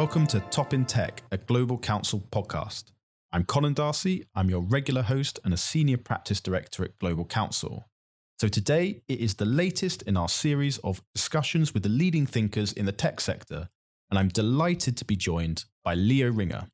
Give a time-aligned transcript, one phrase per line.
[0.00, 2.84] Welcome to Top in Tech, a Global Counsel podcast.
[3.32, 4.24] I'm Conan D'Arcy.
[4.34, 7.84] I'm your regular host and a senior practice director at Global Counsel.
[8.38, 12.72] So today it is the latest in our series of discussions with the leading thinkers
[12.72, 13.68] in the tech sector,
[14.10, 16.68] and I'm delighted to be joined by Leo Ringer.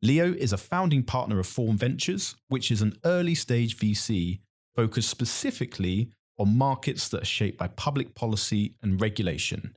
[0.00, 4.38] Leo is a founding partner of Form Ventures, which is an early stage VC
[4.74, 9.74] focused specifically on markets that are shaped by public policy and regulation.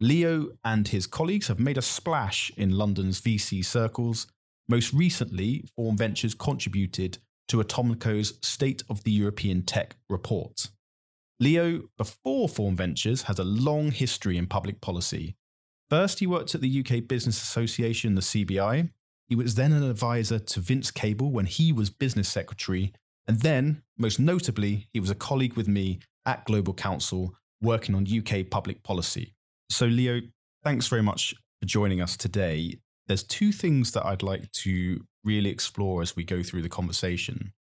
[0.00, 4.26] Leo and his colleagues have made a splash in London's VC circles.
[4.66, 7.18] Most recently, Form Ventures contributed
[7.48, 10.68] to Atomico's State of the European Tech report.
[11.38, 15.36] Leo, before Form Ventures, has a long history in public policy.
[15.90, 18.90] First, he worked at the UK Business Association, the CBI.
[19.28, 22.92] He was then an advisor to Vince Cable when he was business secretary.
[23.26, 28.06] And then, most notably, he was a colleague with me at Global Counsel working on
[28.06, 29.34] UK public policy.
[29.70, 30.20] So, Leo,
[30.64, 32.74] thanks very much for joining us today.
[33.06, 37.52] There's two things that I'd like to really explore as we go through the conversation.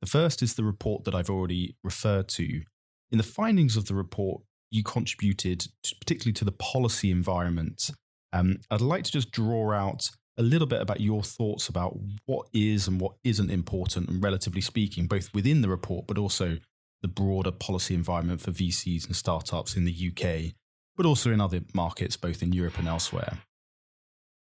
[0.00, 2.62] The first is the report that I've already referred to.
[3.10, 7.90] In the findings of the report, you contributed to, particularly to the policy environment.
[8.32, 12.46] Um, I'd like to just draw out a little bit about your thoughts about what
[12.54, 16.56] is and what isn't important, and relatively speaking, both within the report, but also
[17.02, 20.54] the broader policy environment for VCs and startups in the UK
[21.02, 23.38] but also in other markets, both in Europe and elsewhere.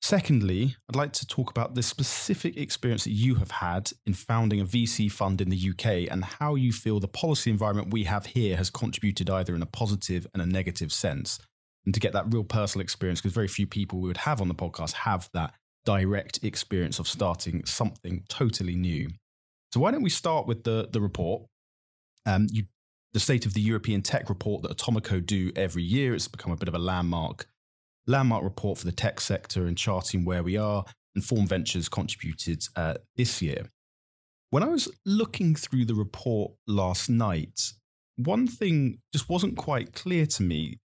[0.02, 4.60] Secondly, I'd like to talk about the specific experience that you have had in founding
[4.60, 8.26] a VC fund in the UK and how you feel the policy environment we have
[8.26, 11.40] here has contributed either in a positive and a negative sense.
[11.86, 14.50] And to get that real personal experience, because very few people we would have on
[14.50, 15.54] the podcast have that
[15.86, 19.12] direct experience of starting something totally new.
[19.74, 21.44] So, why don't we start with the, the report?
[22.26, 22.64] Um, you
[23.14, 26.14] the State of the European Tech report that Atomico do every year.
[26.14, 27.48] It's become a bit of a landmark
[28.08, 30.84] landmark report for the tech sector and charting where we are.
[31.16, 33.70] And Form Ventures contributed uh, this year.
[34.52, 37.74] When I was looking through the report last night,
[38.16, 40.80] one thing just wasn't quite clear to me.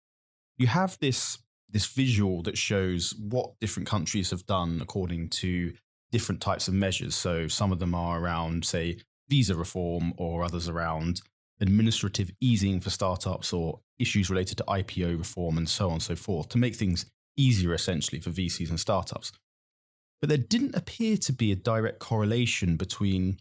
[0.58, 1.38] You have this
[1.70, 5.72] this visual that shows what different countries have done according to
[6.12, 7.16] different types of measures.
[7.16, 8.98] So some of them are around, say,
[9.28, 11.20] visa reform, or others around
[11.64, 16.16] administrative easing for startups or issues related to IPO reform and so on and so
[16.16, 19.32] forth to make things easier essentially for VCs and startups.
[20.20, 23.38] But there didn't appear to be a direct correlation between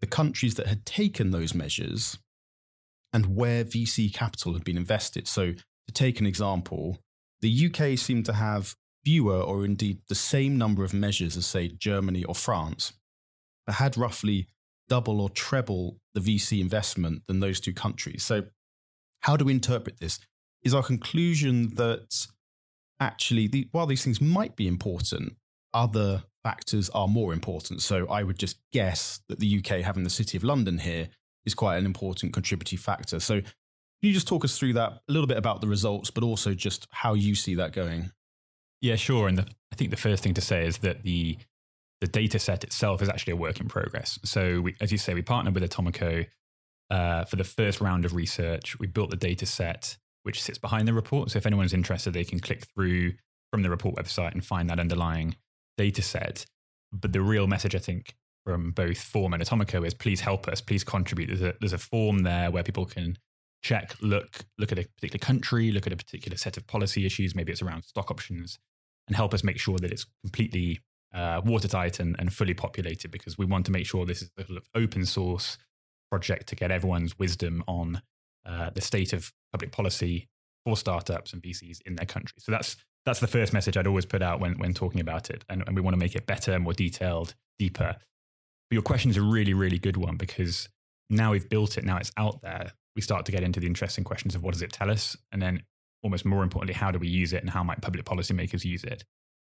[0.00, 2.18] the countries that had taken those measures
[3.12, 5.28] and where VC capital had been invested.
[5.28, 6.98] So, to take an example,
[7.40, 8.74] the UK seemed to have
[9.04, 12.94] fewer or indeed the same number of measures as, say, Germany or France,
[13.66, 14.48] but had roughly
[14.88, 18.24] double or treble the VC investment than those two countries.
[18.24, 18.44] So,
[19.20, 20.18] how do we interpret this?
[20.62, 22.26] Is our conclusion that
[23.00, 25.36] actually, the, while these things might be important,
[25.72, 27.82] other factors are more important.
[27.82, 31.08] So, I would just guess that the UK having the City of London here
[31.44, 33.20] is quite an important contributing factor.
[33.20, 36.24] So, can you just talk us through that a little bit about the results, but
[36.24, 38.10] also just how you see that going?
[38.80, 39.28] Yeah, sure.
[39.28, 41.38] And the, I think the first thing to say is that the
[42.04, 44.18] the data set itself is actually a work in progress.
[44.24, 46.26] So, we, as you say, we partnered with Atomico
[46.90, 48.78] uh, for the first round of research.
[48.78, 51.30] We built the data set which sits behind the report.
[51.30, 53.14] So, if anyone's interested, they can click through
[53.50, 55.36] from the report website and find that underlying
[55.78, 56.44] data set.
[56.92, 58.14] But the real message, I think,
[58.44, 61.28] from both Form and Atomico is please help us, please contribute.
[61.28, 63.16] There's a, there's a form there where people can
[63.62, 67.34] check, look, look at a particular country, look at a particular set of policy issues.
[67.34, 68.58] Maybe it's around stock options,
[69.08, 70.80] and help us make sure that it's completely
[71.14, 74.44] uh, watertight and, and fully populated because we want to make sure this is a
[74.44, 75.56] sort of open source
[76.10, 78.02] project to get everyone's wisdom on
[78.46, 80.28] uh, the state of public policy
[80.64, 82.36] for startups and VCs in their country.
[82.38, 82.76] So that's
[83.06, 85.76] that's the first message I'd always put out when when talking about it, and, and
[85.76, 87.96] we want to make it better, more detailed, deeper.
[87.96, 90.68] But your question is a really really good one because
[91.10, 92.72] now we've built it, now it's out there.
[92.96, 95.40] We start to get into the interesting questions of what does it tell us, and
[95.40, 95.62] then
[96.02, 99.04] almost more importantly, how do we use it, and how might public policymakers use it.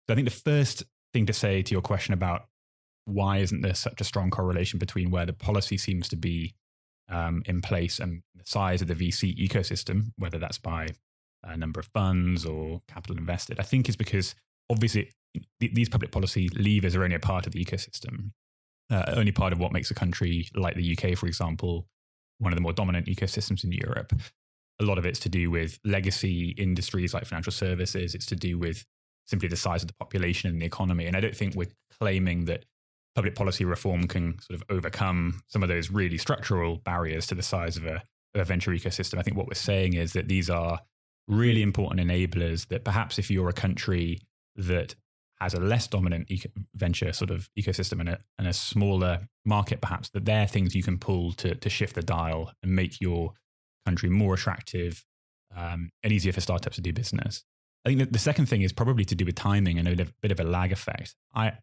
[0.08, 2.48] So I think the first thing to say to your question about
[3.06, 6.54] why isn't there such a strong correlation between where the policy seems to be
[7.10, 10.90] um, in place and the size of the VC ecosystem, whether that's by
[11.44, 14.36] a number of funds or capital invested, I think is because
[14.70, 15.12] obviously
[15.60, 18.32] these public policy levers are only a part of the ecosystem,
[18.90, 21.88] uh, only part of what makes a country like the UK, for example,
[22.40, 24.14] one of the more dominant ecosystems in Europe.
[24.80, 28.14] A lot of it's to do with legacy industries like financial services.
[28.14, 28.86] It's to do with
[29.28, 31.06] simply the size of the population and the economy.
[31.06, 32.66] And I don't think we're claiming that
[33.16, 37.44] public policy reform can sort of overcome some of those really structural barriers to the
[37.44, 38.04] size of a,
[38.36, 39.18] of a venture ecosystem.
[39.18, 40.80] I think what we're saying is that these are
[41.28, 44.20] really important enablers that perhaps if you're a country
[44.56, 44.96] that
[45.40, 49.82] has a less dominant eco- venture sort of ecosystem and a, and a smaller market,
[49.82, 53.00] perhaps, that there are things you can pull to, to shift the dial and make
[53.02, 53.34] your
[53.86, 55.04] country more attractive
[55.56, 57.44] um, and easier for startups to do business.
[57.88, 60.40] I think the second thing is probably to do with timing and a bit of
[60.42, 61.16] a lag effect.
[61.34, 61.54] I,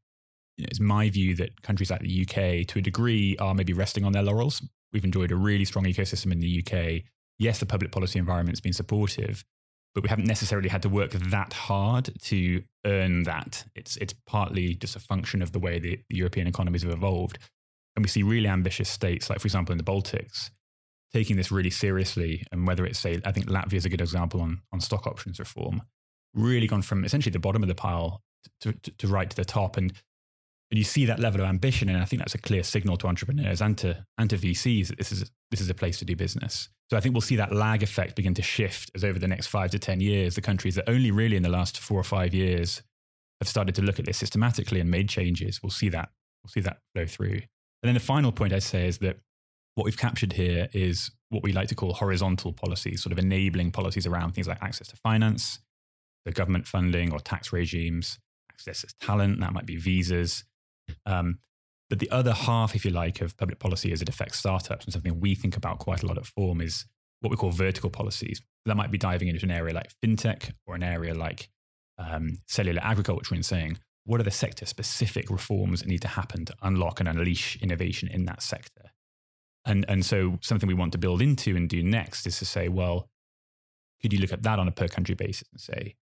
[0.57, 4.13] it's my view that countries like the UK, to a degree, are maybe resting on
[4.13, 4.63] their laurels.
[4.93, 7.03] We've enjoyed a really strong ecosystem in the UK.
[7.39, 9.45] Yes, the public policy environment's been supportive,
[9.95, 13.65] but we haven't necessarily had to work that hard to earn that.
[13.75, 17.39] It's it's partly just a function of the way the, the, European economies have evolved,
[17.97, 20.51] and we see really ambitious states, like for example in the Baltics,
[21.13, 22.47] taking this really seriously.
[22.51, 25.39] And whether it's say, I think Latvia is a good example on on stock options
[25.39, 25.83] reform,
[26.35, 28.23] really gone from essentially the bottom of the pile
[28.61, 29.93] to, to, to right to the top, and
[30.71, 33.07] and you see that level of ambition, and I think that's a clear signal to
[33.07, 36.17] entrepreneurs and to and to VCs that this is this is a place to do
[36.17, 36.69] business.
[36.91, 39.47] So I think we'll see that lag effect begin to shift as over the next
[39.47, 42.35] five to ten years, the countries that only really in the last four or five
[42.35, 42.83] years
[43.41, 45.63] have started to look at this systematically and made changes.
[45.63, 46.11] We'll see that
[46.43, 47.41] we'll see that flow through.
[47.83, 49.19] And then the final point I'd say is that
[49.75, 53.73] what we've captured here is what we like to call horizontal policies, sort of enabling
[53.73, 55.59] policies around things like access to finance,
[56.25, 58.19] the government funding or tax regimes,
[58.51, 60.45] access to talent, that might be visas,
[61.07, 61.39] um,
[61.91, 64.93] but the other half, if you like, of public policy as it affects startups and
[64.93, 66.87] something we think about quite a lot at Form is
[67.21, 68.41] what we call vertical policies.
[68.67, 71.49] That might be diving into an area like fintech or an area like
[71.99, 76.45] um, cellular agriculture and saying, what are the sector specific reforms that need to happen
[76.47, 78.91] to unlock and unleash innovation in that sector?
[79.67, 82.69] And, and so something we want to build into and do next is to say,
[82.69, 83.09] well,
[84.03, 85.95] could you look at that on a per country basis and say,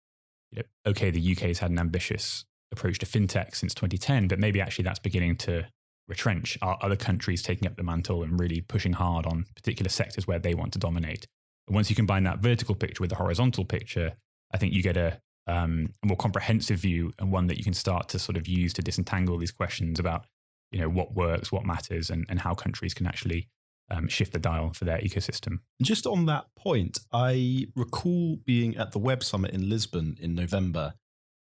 [0.52, 4.38] you know, okay, the UK has had an ambitious approach to fintech since 2010, but
[4.38, 5.67] maybe actually that's beginning to
[6.08, 6.58] retrench.
[6.62, 10.38] Are other countries taking up the mantle and really pushing hard on particular sectors where
[10.38, 11.26] they want to dominate?
[11.67, 14.14] And once you combine that vertical picture with the horizontal picture,
[14.52, 17.75] I think you get a, um, a more comprehensive view and one that you can
[17.75, 20.26] start to sort of use to disentangle these questions about,
[20.73, 23.49] you know, what works, what matters, and, and how countries can actually
[23.90, 25.58] um, shift the dial for their ecosystem.
[25.82, 30.94] Just on that point, I recall being at the Web Summit in Lisbon in November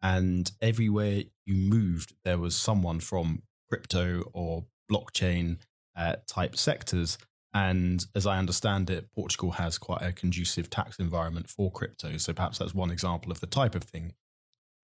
[0.02, 5.58] and everywhere you moved, there was someone from crypto or blockchain
[5.96, 7.18] uh, type sectors.
[7.52, 12.18] And as I understand it, Portugal has quite a conducive tax environment for crypto.
[12.18, 14.12] So perhaps that's one example of the type of thing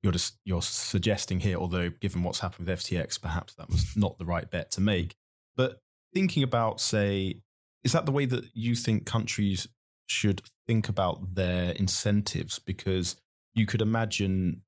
[0.02, 1.56] you're just you're suggesting here.
[1.56, 5.14] Although given what's happened with FTX, perhaps that was not the right bet to make.
[5.56, 5.78] But
[6.12, 7.42] thinking about, say,
[7.84, 9.68] is that the way that you think countries
[10.06, 12.58] should think about their incentives?
[12.58, 13.16] Because
[13.54, 14.62] you could imagine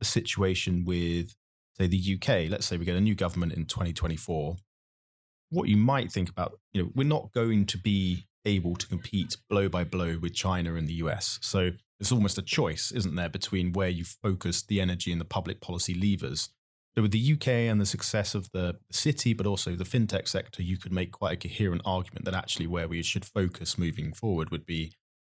[0.00, 1.34] a situation with,
[1.76, 4.56] say, the UK, let's say we get a new government in 2024,
[5.50, 9.36] what you might think about, you know, we're not going to be able to compete
[9.48, 11.38] blow by blow with China and the US.
[11.42, 11.70] So
[12.00, 15.60] it's almost a choice, isn't there, between where you focus the energy and the public
[15.60, 16.50] policy levers.
[16.96, 20.62] So with the UK and the success of the city, but also the fintech sector,
[20.62, 24.50] you could make quite a coherent argument that actually where we should focus moving forward
[24.50, 24.92] would be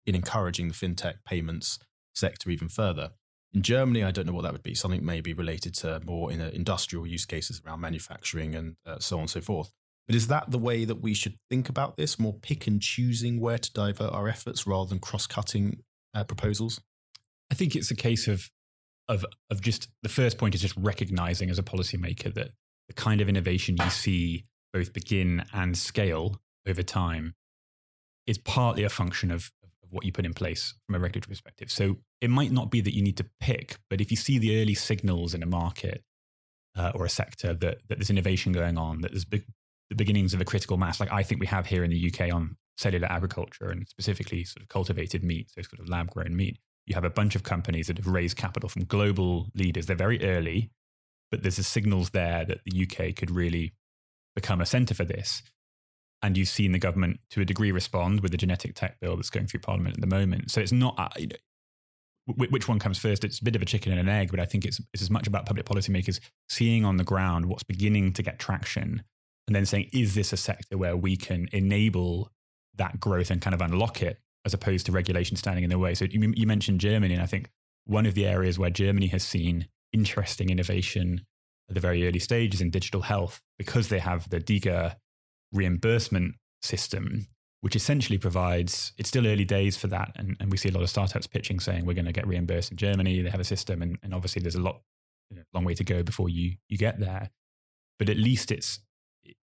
[0.07, 1.79] in encouraging the fintech payments
[2.15, 3.11] sector even further.
[3.53, 4.75] In Germany, I don't know what that would be.
[4.75, 9.23] Something maybe related to more in industrial use cases around manufacturing and uh, so on
[9.23, 9.71] and so forth.
[10.07, 12.19] But is that the way that we should think about this?
[12.19, 15.83] More pick and choosing where to divert our efforts rather than cross-cutting
[16.15, 16.81] uh, proposals?
[17.51, 18.49] I think it's a case of
[19.11, 22.51] of of just the first point is just recognizing as a policymaker that
[22.89, 27.35] the kind of innovation you see both begin and scale over time
[28.27, 29.51] is partly a function of
[29.91, 31.71] what you put in place from a regulatory perspective.
[31.71, 34.63] So it might not be that you need to pick, but if you see the
[34.63, 36.05] early signals in a market
[36.77, 39.43] uh, or a sector that, that there's innovation going on, that there's the
[39.97, 42.57] beginnings of a critical mass, like I think we have here in the UK on
[42.79, 46.95] cellular agriculture and specifically sort of cultivated meat, so sort of lab grown meat, you
[46.95, 49.87] have a bunch of companies that have raised capital from global leaders.
[49.87, 50.71] They're very early,
[51.31, 53.75] but there's a signals there that the UK could really
[54.35, 55.43] become a center for this
[56.23, 59.31] and you've seen the government to a degree respond with the genetic tech bill that's
[59.31, 60.51] going through parliament at the moment.
[60.51, 61.37] So it's not uh, you know,
[62.37, 63.25] which one comes first.
[63.25, 65.11] It's a bit of a chicken and an egg, but I think it's, it's as
[65.11, 69.03] much about public policymakers seeing on the ground what's beginning to get traction,
[69.47, 72.31] and then saying, is this a sector where we can enable
[72.77, 75.95] that growth and kind of unlock it, as opposed to regulation standing in the way.
[75.95, 77.51] So you, you mentioned Germany, and I think
[77.85, 81.23] one of the areas where Germany has seen interesting innovation
[81.69, 84.97] at the very early stages in digital health because they have the DiGA
[85.53, 87.27] reimbursement system,
[87.61, 90.13] which essentially provides, it's still early days for that.
[90.17, 92.71] And, and we see a lot of startups pitching saying we're going to get reimbursed
[92.71, 93.23] in Germany.
[93.23, 93.83] They have a system.
[93.83, 94.81] And, and obviously there's a lot,
[95.31, 97.31] you know, long way to go before you, you get there.
[97.99, 98.81] But at least it's,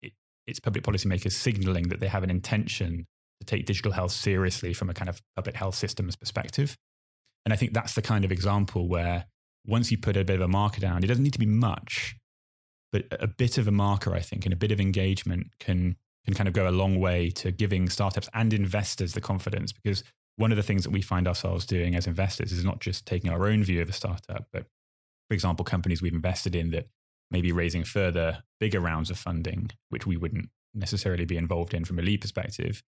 [0.01, 0.13] it,
[0.47, 3.05] it's public policymakers signaling that they have an intention
[3.39, 6.77] to take digital health seriously from a kind of public health systems perspective.
[7.45, 9.25] And I think that's the kind of example where
[9.65, 12.15] once you put a bit of a marker down, it doesn't need to be much,
[12.91, 16.33] but a bit of a marker, I think, and a bit of engagement can can
[16.33, 19.71] kind of go a long way to giving startups and investors the confidence.
[19.71, 20.03] Because
[20.35, 23.31] one of the things that we find ourselves doing as investors is not just taking
[23.31, 24.65] our own view of a startup, but
[25.29, 26.87] for example, companies we've invested in that
[27.31, 31.85] may be raising further bigger rounds of funding, which we wouldn't necessarily be involved in
[31.85, 32.83] from a lead perspective,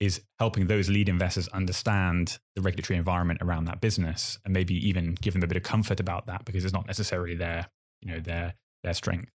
[0.00, 5.14] is helping those lead investors understand the regulatory environment around that business and maybe even
[5.20, 7.68] give them a bit of comfort about that because it's not necessarily their,
[8.00, 9.30] you know, their their strength.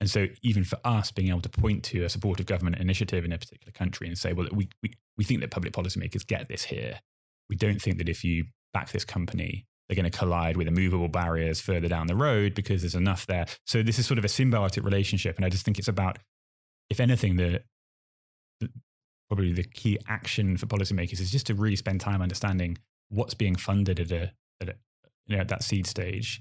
[0.00, 3.32] And so even for us being able to point to a supportive government initiative in
[3.32, 6.64] a particular country and say, well, we, we, we think that public policymakers get this
[6.64, 7.00] here.
[7.48, 8.44] We don't think that if you
[8.74, 12.82] back this company, they're going to collide with immovable barriers further down the road because
[12.82, 13.46] there's enough there.
[13.66, 15.36] So this is sort of a symbiotic relationship.
[15.36, 16.18] And I just think it's about,
[16.90, 17.62] if anything, the,
[19.28, 22.78] probably the key action for policymakers is just to really spend time understanding
[23.08, 24.74] what's being funded at a, at, a,
[25.26, 26.40] you know, at that seed stage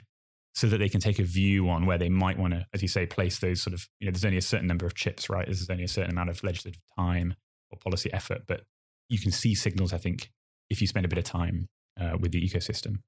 [0.53, 2.87] so that they can take a view on where they might want to, as you
[2.87, 5.45] say, place those sort of, you know, there's only a certain number of chips, right?
[5.45, 7.35] There's only a certain amount of legislative time
[7.71, 8.61] or policy effort, but
[9.09, 10.31] you can see signals, I think,
[10.69, 11.67] if you spend a bit of time
[11.99, 12.99] uh, with the ecosystem.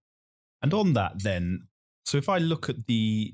[0.62, 1.68] And on that, then,
[2.06, 3.34] so if I look at the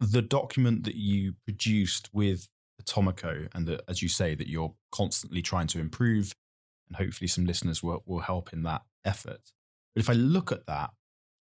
[0.00, 2.48] the document that you produced with
[2.80, 6.34] Atomico, and that, as you say, that you're constantly trying to improve,
[6.88, 9.52] and hopefully some listeners will, will help in that effort.
[9.94, 10.90] But if I look at that,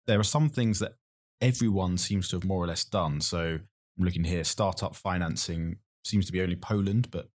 [0.05, 0.93] there are some things that
[1.41, 3.21] everyone seems to have more or less done.
[3.21, 3.59] So
[3.97, 7.27] I'm looking here, startup financing seems to be only Poland, but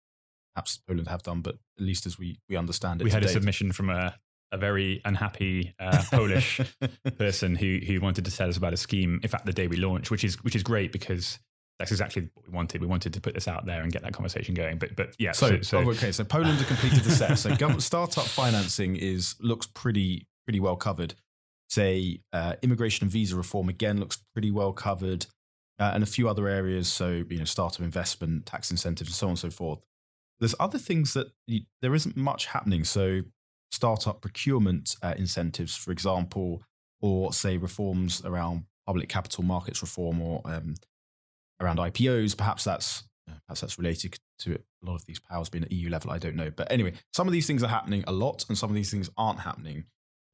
[0.54, 3.04] perhaps Poland have done, but at least as we, we understand it.
[3.04, 4.14] We had a submission from a,
[4.52, 6.60] a very unhappy uh, Polish
[7.18, 9.76] person who, who wanted to tell us about a scheme, in fact, the day we
[9.76, 11.38] launched, which is, which is great because
[11.80, 12.82] that's exactly what we wanted.
[12.82, 14.76] We wanted to put this out there and get that conversation going.
[14.76, 15.32] But but yeah.
[15.32, 16.12] So, so, so oh, okay.
[16.12, 17.38] So Poland have completed the set.
[17.38, 21.14] So government startup financing is looks pretty pretty well covered.
[21.70, 25.24] Say uh, immigration and visa reform again looks pretty well covered,
[25.78, 26.86] uh, and a few other areas.
[26.86, 29.80] So you know startup investment, tax incentives, and so on and so forth.
[30.38, 32.84] There's other things that you, there isn't much happening.
[32.84, 33.22] So
[33.70, 36.62] startup procurement uh, incentives, for example,
[37.00, 40.74] or say reforms around public capital markets reform or um,
[41.60, 42.36] around IPOs.
[42.36, 43.04] Perhaps that's
[43.46, 46.10] perhaps that's related to a lot of these powers being at EU level.
[46.10, 48.70] I don't know, but anyway, some of these things are happening a lot, and some
[48.70, 49.84] of these things aren't happening.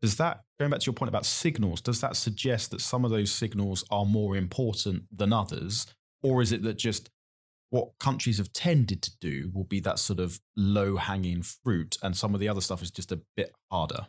[0.02, 1.80] Does that going back to your point about signals?
[1.80, 5.86] Does that suggest that some of those signals are more important than others,
[6.22, 7.10] or is it that just
[7.70, 12.16] what countries have tended to do will be that sort of low hanging fruit, and
[12.16, 14.06] some of the other stuff is just a bit harder?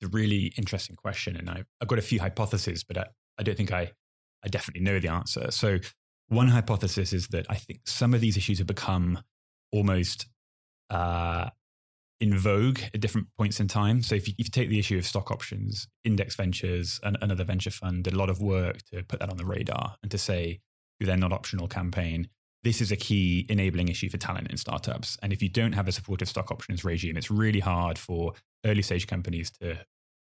[0.00, 3.06] It's a really interesting question, and I've, I've got a few hypotheses, but I,
[3.38, 3.92] I don't think I
[4.44, 5.50] I definitely know the answer.
[5.50, 5.78] So,
[6.28, 9.20] one hypothesis is that I think some of these issues have become
[9.72, 10.26] almost
[10.90, 11.50] uh,
[12.20, 14.02] in vogue at different points in time.
[14.02, 17.44] So, if you, if you, take the issue of stock options, Index Ventures, and another
[17.44, 20.18] venture fund did a lot of work to put that on the radar and to
[20.18, 20.60] say,
[20.98, 22.28] through their not optional campaign,
[22.62, 25.18] this is a key enabling issue for talent in startups.
[25.22, 28.32] And if you don't have a supportive stock options regime, it's really hard for
[28.64, 29.78] early stage companies to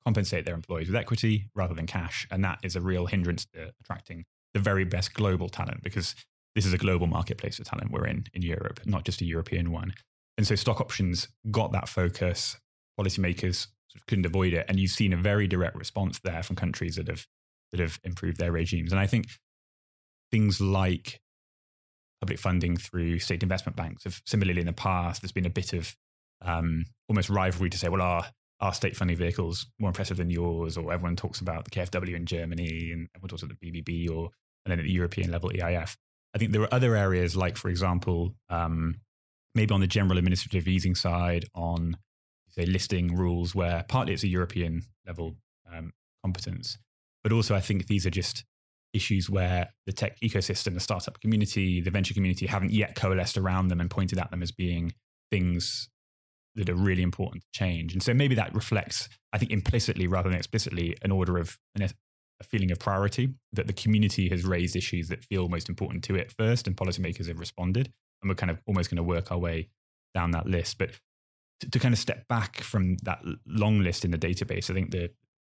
[0.05, 2.27] compensate their employees with equity rather than cash.
[2.31, 6.15] And that is a real hindrance to attracting the very best global talent because
[6.53, 9.71] this is a global marketplace for talent we're in in Europe, not just a European
[9.71, 9.93] one.
[10.37, 12.57] And so stock options got that focus.
[12.99, 14.65] Policymakers sort of couldn't avoid it.
[14.69, 17.25] And you've seen a very direct response there from countries that have
[17.71, 18.91] that have improved their regimes.
[18.91, 19.27] And I think
[20.31, 21.19] things like
[22.21, 25.73] public funding through state investment banks have similarly in the past, there's been a bit
[25.73, 25.95] of
[26.41, 28.25] um, almost rivalry to say, well, our
[28.61, 32.25] our state funding vehicles more impressive than yours, or everyone talks about the KfW in
[32.25, 34.29] Germany and everyone talks about the BBB, or
[34.65, 35.95] and then at the European level EIF.
[36.33, 38.95] I think there are other areas like, for example, um,
[39.53, 41.97] maybe on the general administrative easing side, on
[42.49, 45.35] say listing rules, where partly it's a European level
[45.71, 45.91] um,
[46.23, 46.77] competence,
[47.23, 48.45] but also I think these are just
[48.93, 53.67] issues where the tech ecosystem, the startup community, the venture community haven't yet coalesced around
[53.67, 54.93] them and pointed at them as being
[55.31, 55.89] things
[56.55, 57.93] that are really important to change.
[57.93, 61.83] And so maybe that reflects, I think, implicitly rather than explicitly, an order of an,
[61.83, 66.15] a feeling of priority that the community has raised issues that feel most important to
[66.15, 67.91] it first, and policymakers have responded.
[68.21, 69.69] And we're kind of almost going to work our way
[70.13, 70.77] down that list.
[70.77, 70.91] But
[71.59, 74.91] to, to kind of step back from that long list in the database, I think
[74.91, 75.09] the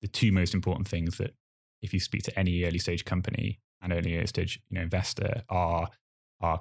[0.03, 1.35] the two most important things that
[1.83, 5.89] if you speak to any early stage company and early stage you know investor are
[6.41, 6.61] are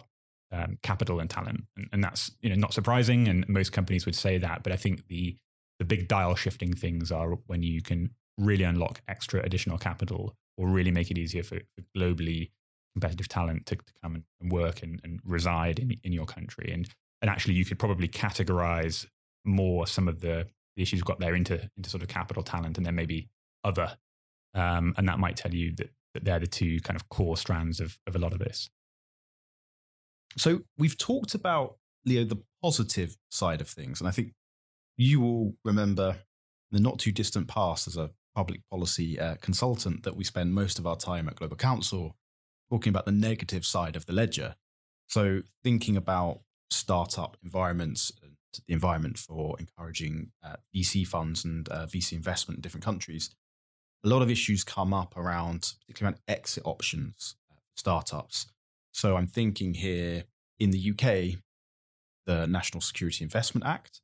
[0.56, 4.16] um, capital and talent, and, and, that's you know not surprising, and most companies would
[4.16, 4.64] say that.
[4.64, 5.36] But I think the
[5.80, 10.68] the big dial shifting things are when you can really unlock extra additional capital, or
[10.68, 12.52] really make it easier for, for globally
[12.94, 16.88] competitive talent to, to come and work and, and reside in in your country, and
[17.22, 19.06] and actually you could probably categorize
[19.46, 20.48] more some of the,
[20.78, 23.28] issues you've got there into into sort of capital talent, and then maybe
[23.64, 23.98] other
[24.54, 27.82] Um, and that might tell you that, that they're the two kind of core strands
[27.82, 28.70] of, of a lot of this.
[30.38, 34.00] So we've talked about, Leo, the positive side of things.
[34.00, 34.34] And I think
[34.98, 36.18] you will remember
[36.72, 40.78] the not too distant past as a public policy uh, consultant that we spend most
[40.78, 42.16] of our time at Global Counsel
[42.70, 44.56] talking about the negative side of the ledger.
[45.08, 48.34] So thinking about startup environments, and
[48.68, 53.30] the environment for encouraging uh, VC funds and uh, VC investment in different countries,
[54.04, 58.48] a lot of issues come up around, particularly around exit options, uh, startups.
[58.96, 60.24] So I'm thinking here
[60.58, 61.42] in the UK,
[62.26, 64.00] the National Security Investment Act,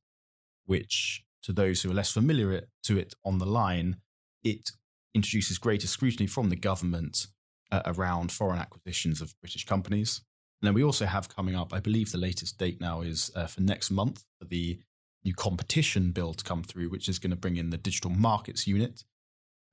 [0.65, 4.01] which to those who are less familiar to it on the line,
[4.43, 4.69] it
[5.15, 7.27] introduces greater scrutiny from the government
[7.71, 10.23] uh, around foreign acquisitions of British companies.
[10.61, 13.47] And then we also have coming up, I believe the latest date now is uh,
[13.47, 14.77] for next month, the
[15.23, 18.67] new competition bill to come through, which is going to bring in the digital markets
[18.67, 19.05] unit.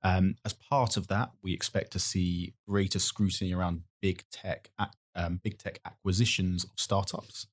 [0.01, 4.69] Um, as part of that, we expect to see greater scrutiny around big tech,
[5.15, 7.47] um, big tech acquisitions of startups.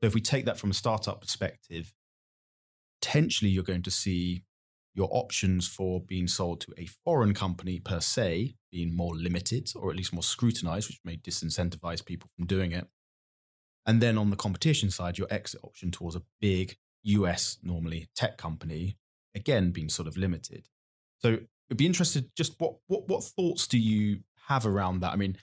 [0.00, 1.92] So if we take that from a startup perspective,
[3.00, 4.44] potentially you're going to see
[4.94, 9.90] your options for being sold to a foreign company per se being more limited or
[9.90, 12.86] at least more scrutinized, which may disincentivize people from doing it.
[13.86, 18.36] And then on the competition side, your exit option towards a big US, normally tech
[18.36, 18.96] company,
[19.34, 20.68] again being sort of limited.
[21.20, 21.38] So
[21.70, 25.12] I'd be interested just what, what, what thoughts do you have around that?
[25.12, 25.36] I mean,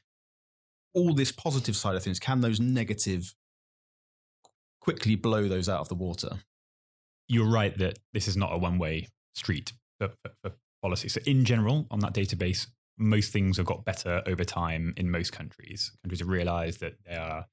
[0.96, 3.36] all this positive side of things, can those negative
[4.82, 6.30] quickly blow those out of the water?
[7.28, 11.10] You're right that this is not a one way street for, for, for policy.
[11.10, 15.32] So, in general, on that database, most things have got better over time in most
[15.32, 15.92] countries.
[16.04, 17.46] Countries have realized that they are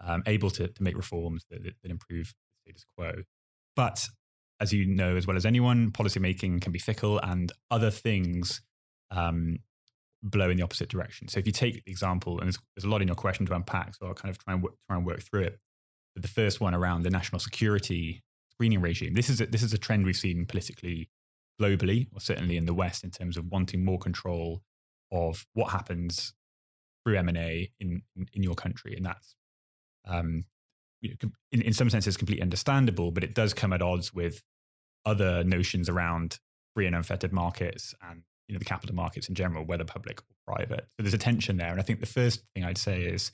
[0.00, 2.32] um, able to, to make reforms that, that, that improve
[2.66, 3.22] the status quo.
[3.74, 4.06] But
[4.60, 8.60] as you know as well as anyone, policymaking can be fickle and other things
[9.10, 9.58] um,
[10.24, 11.28] blow in the opposite direction.
[11.28, 13.54] So if you take the example, and there's, there's, a lot in your question to
[13.54, 15.58] unpack, so I'll kind of try and work, try and work through it.
[16.14, 19.14] But the first one around the national security screening regime.
[19.14, 21.10] This is a, this is a trend we've seen politically
[21.60, 24.62] globally, or certainly in the West, in terms of wanting more control
[25.12, 26.34] of what happens
[27.04, 29.34] through M and A in, in, your country, and that's
[30.06, 30.44] um,
[31.02, 34.42] in, in some senses completely understandable, but it does come at odds with
[35.04, 36.38] other notions around
[36.74, 40.54] free and unfettered markets and you know the capital markets in general, whether public or
[40.54, 40.86] private.
[40.96, 43.32] So there's a tension there, and I think the first thing I'd say is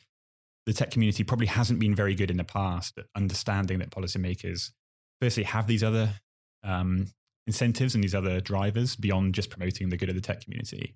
[0.67, 4.71] the tech community probably hasn't been very good in the past at understanding that policymakers
[5.21, 6.15] firstly have these other
[6.63, 7.09] um,
[7.47, 10.95] incentives and these other drivers beyond just promoting the good of the tech community.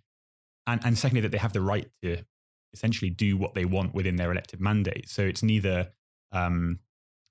[0.67, 2.25] And, and secondly, that they have the right to
[2.73, 5.09] essentially do what they want within their elected mandate.
[5.09, 5.91] So it's neither
[6.33, 6.81] um,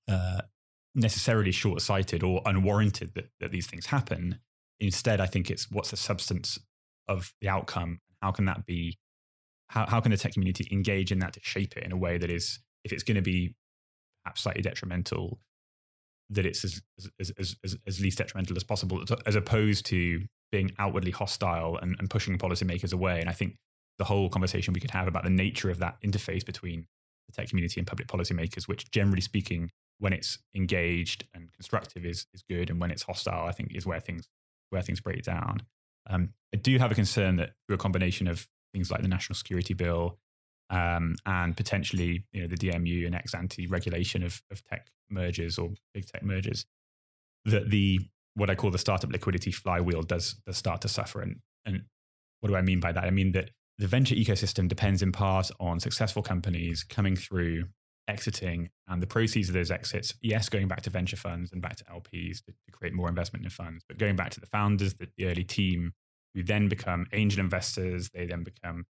[0.08, 0.42] uh,
[0.96, 4.40] necessarily short sighted or unwarranted that, that these things happen.
[4.80, 6.60] Instead, I think it's what's the substance
[7.08, 8.00] of the outcome?
[8.22, 8.98] How can that be?
[9.68, 12.18] How, how can the tech community engage in that to shape it in a way
[12.18, 13.56] that is, if it's going to be
[14.24, 15.40] perhaps slightly detrimental,
[16.30, 16.82] that it's as,
[17.20, 17.32] as,
[17.64, 22.38] as, as, least detrimental as possible, as opposed to being outwardly hostile and, and pushing
[22.38, 23.20] policymakers away.
[23.20, 23.58] And I think
[23.98, 26.86] the whole conversation we could have about the nature of that interface between
[27.28, 32.26] the tech community and public policymakers, which generally speaking, when it's engaged and constructive is,
[32.34, 32.70] is good.
[32.70, 34.28] And when it's hostile, I think is where things,
[34.70, 35.64] where things break down.
[36.10, 39.36] Um, I do have a concern that through a combination of things like the national
[39.36, 40.18] security bill
[40.70, 45.58] um, and potentially you know, the DMU and ex ante regulation of, of tech mergers
[45.58, 46.66] or big tech mergers,
[47.46, 48.00] that the
[48.36, 51.22] what I call the startup liquidity flywheel does, does start to suffer.
[51.22, 51.84] And, and
[52.40, 53.04] what do I mean by that?
[53.04, 57.66] I mean that the venture ecosystem depends in part on successful companies coming through,
[58.08, 61.76] exiting, and the proceeds of those exits, yes, going back to venture funds and back
[61.78, 64.96] to LPs to, to create more investment in funds, but going back to the founders,
[64.96, 65.94] the, the early team,
[66.34, 68.86] who then become angel investors, they then become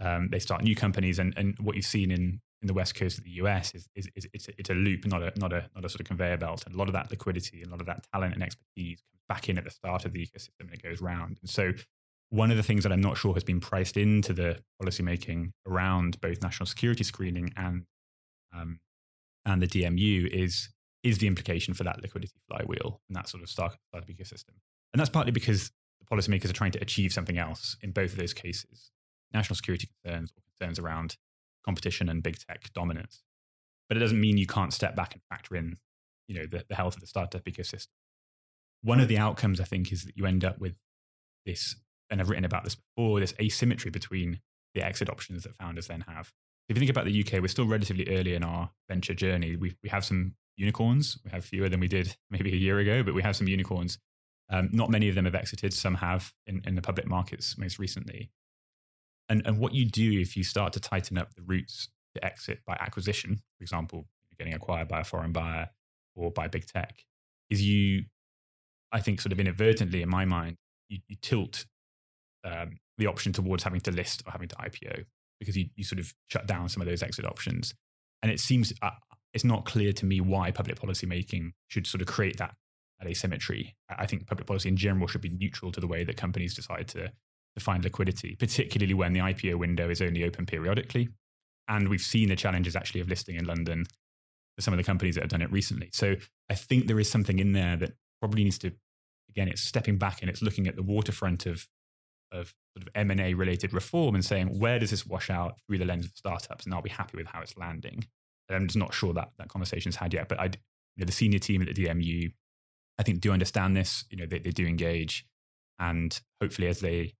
[0.00, 3.18] um, they start new companies, and, and what you've seen in, in the west coast
[3.18, 5.68] of the US is, is, is it's, a, it's a loop, not a not a
[5.74, 6.64] not a sort of conveyor belt.
[6.66, 9.22] And a lot of that liquidity and a lot of that talent and expertise comes
[9.28, 11.38] back in at the start of the ecosystem and it goes round.
[11.40, 11.72] And so
[12.30, 16.20] one of the things that I'm not sure has been priced into the policymaking around
[16.20, 17.84] both national security screening and
[18.54, 18.80] um,
[19.44, 20.68] and the DMU is
[21.02, 24.52] is the implication for that liquidity flywheel and that sort of startup ecosystem.
[24.92, 28.18] And that's partly because the policymakers are trying to achieve something else in both of
[28.18, 28.90] those cases
[29.32, 31.16] national security concerns or concerns around
[31.64, 33.22] competition and big tech dominance.
[33.88, 35.76] But it doesn't mean you can't step back and factor in,
[36.28, 37.88] you know, the, the health of the startup ecosystem.
[38.82, 40.78] One of the outcomes, I think, is that you end up with
[41.44, 41.76] this,
[42.08, 44.40] and I've written about this before, this asymmetry between
[44.74, 46.32] the exit options that founders then have.
[46.70, 49.56] If you think about the UK, we're still relatively early in our venture journey.
[49.56, 51.18] We, we have some unicorns.
[51.24, 53.98] We have fewer than we did maybe a year ago, but we have some unicorns.
[54.48, 55.72] Um, not many of them have exited.
[55.72, 58.30] Some have in, in the public markets most recently.
[59.28, 62.60] And, and what you do if you start to tighten up the routes to exit
[62.64, 64.06] by acquisition, for example,
[64.38, 65.70] getting acquired by a foreign buyer
[66.14, 67.04] or by big tech,
[67.48, 68.04] is you,
[68.92, 70.56] I think, sort of inadvertently in my mind,
[70.88, 71.66] you, you tilt
[72.44, 75.04] um, the option towards having to list or having to IPO
[75.40, 77.74] because you, you sort of shut down some of those exit options.
[78.22, 78.90] And it seems uh,
[79.34, 82.54] it's not clear to me why public policy making should sort of create that,
[83.00, 83.74] that asymmetry.
[83.88, 86.86] I think public policy in general should be neutral to the way that companies decide
[86.88, 91.08] to, to find liquidity, particularly when the IPO window is only open periodically.
[91.68, 93.86] And we've seen the challenges actually of listing in London
[94.56, 95.88] for some of the companies that have done it recently.
[95.92, 96.16] So
[96.50, 98.72] I think there is something in there that probably needs to,
[99.30, 101.66] again, it's stepping back and it's looking at the waterfront of
[102.32, 105.84] of sort of M&A related reform and saying, where does this wash out through the
[105.84, 106.64] lens of startups?
[106.64, 108.04] And I'll be happy with how it's landing.
[108.48, 110.50] And I'm just not sure that that conversation's had yet, but I, you
[110.98, 112.32] know, the senior team at the DMU,
[112.98, 115.24] I think do understand this, you know, they, they do engage.
[115.78, 117.14] And hopefully as they,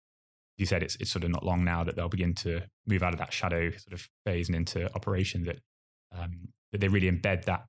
[0.59, 3.13] you said, it's, it's sort of not long now that they'll begin to move out
[3.13, 5.61] of that shadow sort of phase and into operation that,
[6.17, 7.65] um, that they really embed that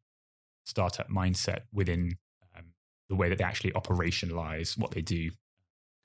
[0.66, 2.18] startup mindset within
[2.56, 2.66] um,
[3.10, 5.32] the way that they actually operationalize what they do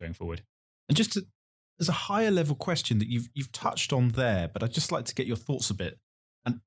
[0.01, 0.43] going forward.
[0.89, 1.19] And just
[1.79, 5.05] there's a higher level question that you've you've touched on there, but I'd just like
[5.07, 5.99] to get your thoughts a bit,
[6.45, 6.61] and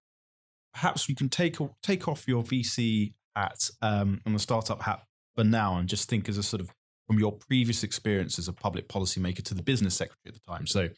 [0.74, 5.04] perhaps you can take take off your VC hat um, and the startup hat
[5.36, 6.70] for now, and just think as a sort of
[7.08, 10.68] from your previous experience as a public policymaker to the business secretary at the time.
[10.68, 10.90] So,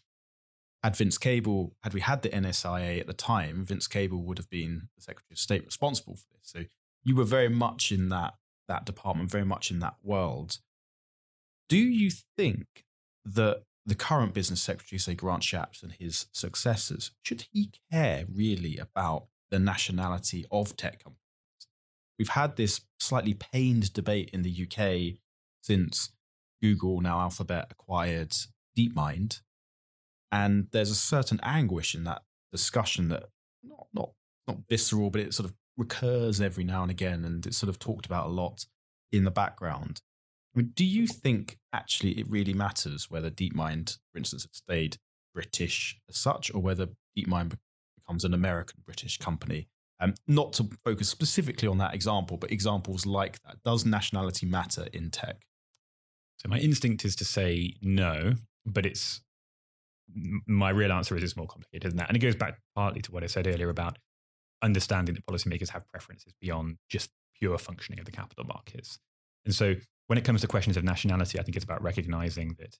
[0.83, 4.49] had Vince Cable, had we had the NSIA at the time, Vince Cable would have
[4.49, 6.41] been the Secretary of State responsible for this.
[6.43, 6.65] So,
[7.03, 8.33] you were very much in that
[8.67, 10.57] that department, very much in that world.
[11.69, 12.85] Do you think
[13.25, 18.77] that the current business secretary, say Grant Shapps and his successors, should he care really
[18.77, 21.17] about the nationality of tech companies?
[22.19, 25.19] We've had this slightly pained debate in the UK
[25.61, 26.11] since
[26.61, 28.35] Google, now Alphabet, acquired
[28.77, 29.41] DeepMind.
[30.31, 33.23] And there's a certain anguish in that discussion that
[33.63, 34.11] not not
[34.47, 37.79] not visceral, but it sort of recurs every now and again, and it's sort of
[37.79, 38.65] talked about a lot
[39.11, 40.01] in the background.
[40.75, 44.97] Do you think actually it really matters whether DeepMind, for instance, had stayed
[45.33, 46.87] British as such, or whether
[47.17, 47.57] DeepMind
[47.95, 49.69] becomes an American British company?
[50.01, 53.57] Um, not to focus specifically on that example, but examples like that.
[53.63, 55.43] Does nationality matter in tech?
[56.39, 58.33] So my instinct is to say no,
[58.65, 59.21] but it's
[60.47, 63.11] my real answer is it's more complicated than that, and it goes back partly to
[63.11, 63.99] what I said earlier about
[64.61, 67.09] understanding that policymakers have preferences beyond just
[67.39, 68.99] pure functioning of the capital markets.
[69.45, 69.75] And so
[70.11, 72.77] when it comes to questions of nationality, I think it's about recognizing that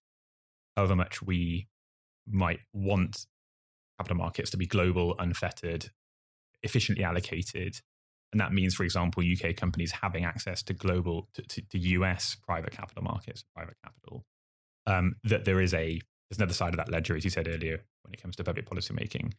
[0.75, 1.69] however much we
[2.27, 3.25] might want
[3.97, 5.91] capital markets to be global, unfettered,
[6.61, 7.79] efficiently allocated,
[8.33, 12.35] and that means, for example, UK companies having access to global, to, to, to US
[12.35, 14.25] private capital markets, private capital,
[14.85, 17.81] um, that there is a, there's another side of that ledger, as you said earlier,
[18.01, 19.35] when it comes to public policy making.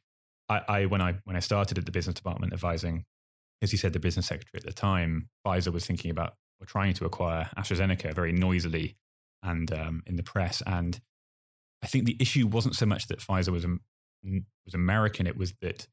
[0.48, 3.04] I, I, when I when I started at the business department advising,
[3.60, 6.94] as you said, the business secretary at the time, Pfizer was thinking about were trying
[6.94, 8.94] to acquire AstraZeneca very noisily
[9.42, 10.62] and um, in the press.
[10.64, 10.98] And
[11.82, 13.66] I think the issue wasn't so much that Pfizer was
[14.64, 15.88] was American; it was that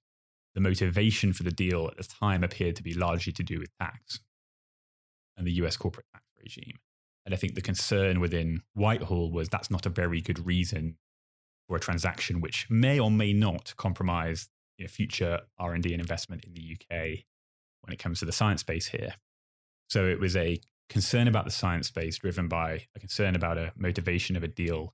[0.53, 3.75] the motivation for the deal at the time appeared to be largely to do with
[3.79, 4.19] tax
[5.35, 5.75] and the U.S.
[5.75, 6.77] corporate tax regime.
[7.25, 10.97] And I think the concern within Whitehall was that's not a very good reason
[11.67, 16.45] for a transaction which may or may not compromise you know, future R&D and investment
[16.45, 17.23] in the UK
[17.81, 19.15] when it comes to the science base here.
[19.89, 23.73] So it was a concern about the science base driven by a concern about a
[23.75, 24.93] motivation of a deal.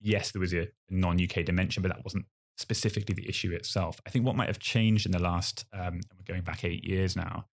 [0.00, 2.26] Yes, there was a non UK dimension, but that wasn't
[2.56, 4.00] specifically the issue itself.
[4.06, 7.14] I think what might have changed in the last, um, we're going back eight years
[7.14, 7.46] now,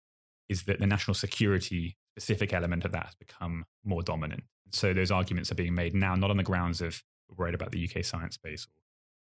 [0.50, 4.44] is that the national security specific element of that has become more dominant.
[4.72, 7.04] So those arguments are being made now, not on the grounds of
[7.36, 8.82] worried about the UK science base, or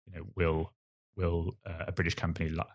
[0.06, 0.74] you know, will
[1.16, 2.68] will uh, a British company like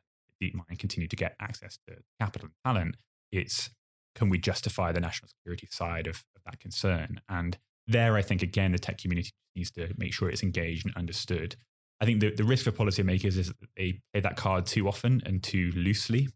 [0.43, 2.97] DeepMind continue to get access to capital and talent?
[3.33, 3.71] It's
[4.19, 7.21] can we justify the national security side of, of that concern?
[7.29, 10.95] And there, I think, again, the tech community needs to make sure it's engaged and
[10.97, 11.57] understood.
[12.01, 15.23] I think the, the risk for policymakers is that they play that card too often
[15.25, 16.29] and too loosely.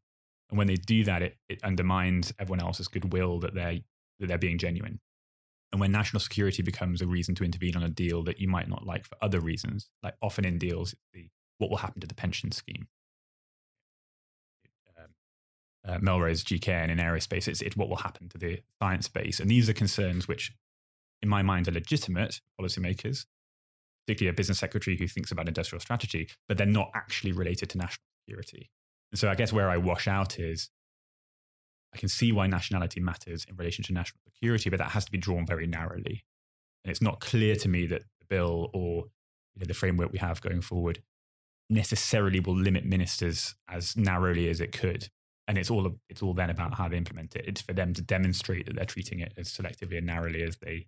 [0.48, 3.80] And when they do that, it, it undermines everyone else's goodwill that they're,
[4.20, 5.00] that they're being genuine.
[5.72, 8.68] And when national security becomes a reason to intervene on a deal that you might
[8.68, 12.14] not like for other reasons, like often in deals, the what will happen to the
[12.14, 12.88] pension scheme
[15.86, 17.48] uh, Melrose GKN in aerospace.
[17.48, 19.40] It's, it's what will happen to the science base.
[19.40, 20.52] And these are concerns which,
[21.22, 23.26] in my mind, are legitimate policymakers,
[24.06, 27.78] particularly a business secretary who thinks about industrial strategy, but they're not actually related to
[27.78, 28.70] national security.
[29.10, 30.70] And so I guess where I wash out is
[31.94, 35.12] I can see why nationality matters in relation to national security, but that has to
[35.12, 36.24] be drawn very narrowly.
[36.84, 39.04] And it's not clear to me that the bill or
[39.54, 41.02] you know, the framework we have going forward
[41.68, 45.08] necessarily will limit ministers as narrowly as it could.
[45.48, 47.44] And it's all it's all then about how they implement it.
[47.46, 50.86] It's for them to demonstrate that they're treating it as selectively and narrowly as they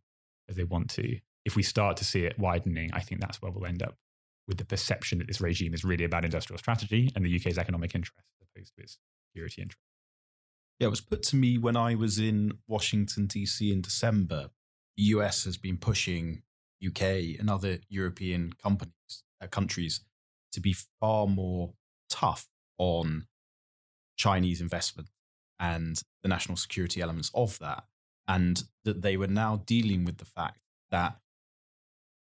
[0.49, 1.19] as they want to.
[1.45, 3.97] If we start to see it widening, I think that's where we'll end up
[4.47, 7.95] with the perception that this regime is really about industrial strategy and the UK's economic
[7.95, 9.81] interest as opposed to its security interest.
[10.79, 13.73] Yeah, it was put to me when I was in Washington, D.C.
[13.73, 14.51] in December.
[14.97, 16.43] The US has been pushing
[16.85, 20.01] UK and other European companies, uh, countries
[20.53, 21.75] to be far more
[22.09, 23.27] tough on
[24.17, 25.09] Chinese investment
[25.59, 27.85] and the national security elements of that.
[28.27, 30.59] And that they were now dealing with the fact
[30.91, 31.17] that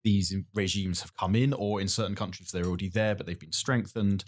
[0.03, 3.53] these regimes have come in, or in certain countries they're already there, but they've been
[3.53, 4.25] strengthened.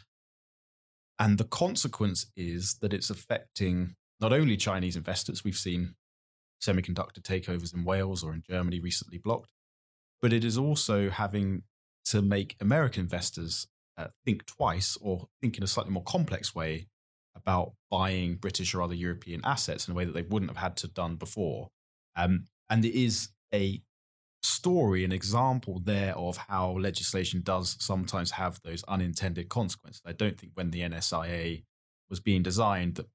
[1.19, 5.95] And the consequence is that it's affecting not only Chinese investors, we've seen
[6.63, 9.53] semiconductor takeovers in Wales or in Germany recently blocked,
[10.23, 11.63] but it is also having
[12.07, 13.67] to make American investors
[13.99, 16.87] uh, think twice or think in a slightly more complex way
[17.37, 20.77] about buying British or other European assets in a way that they wouldn't have had
[20.79, 21.69] to done before.
[22.17, 23.83] Um, and it is a
[24.43, 30.03] story, an example there of how legislation does sometimes have those unintended consequences.
[30.07, 31.65] I don't think when the NSIA
[32.09, 33.07] was being designed that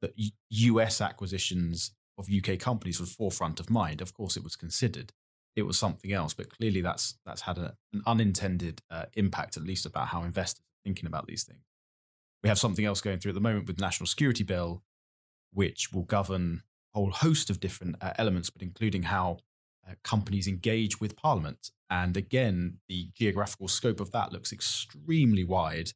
[0.00, 0.14] that
[0.50, 4.00] US acquisitions of UK companies was forefront of mind.
[4.00, 5.12] Of course, it was considered.
[5.54, 9.62] It was something else, but clearly that's that's had a, an unintended uh, impact, at
[9.62, 11.62] least about how investors are thinking about these things.
[12.42, 14.82] We have something else going through at the moment with the National Security Bill,
[15.52, 16.62] which will govern
[16.94, 19.38] a whole host of different uh, elements, but including how
[19.88, 21.70] uh, companies engage with Parliament.
[21.88, 25.90] And again, the geographical scope of that looks extremely wide.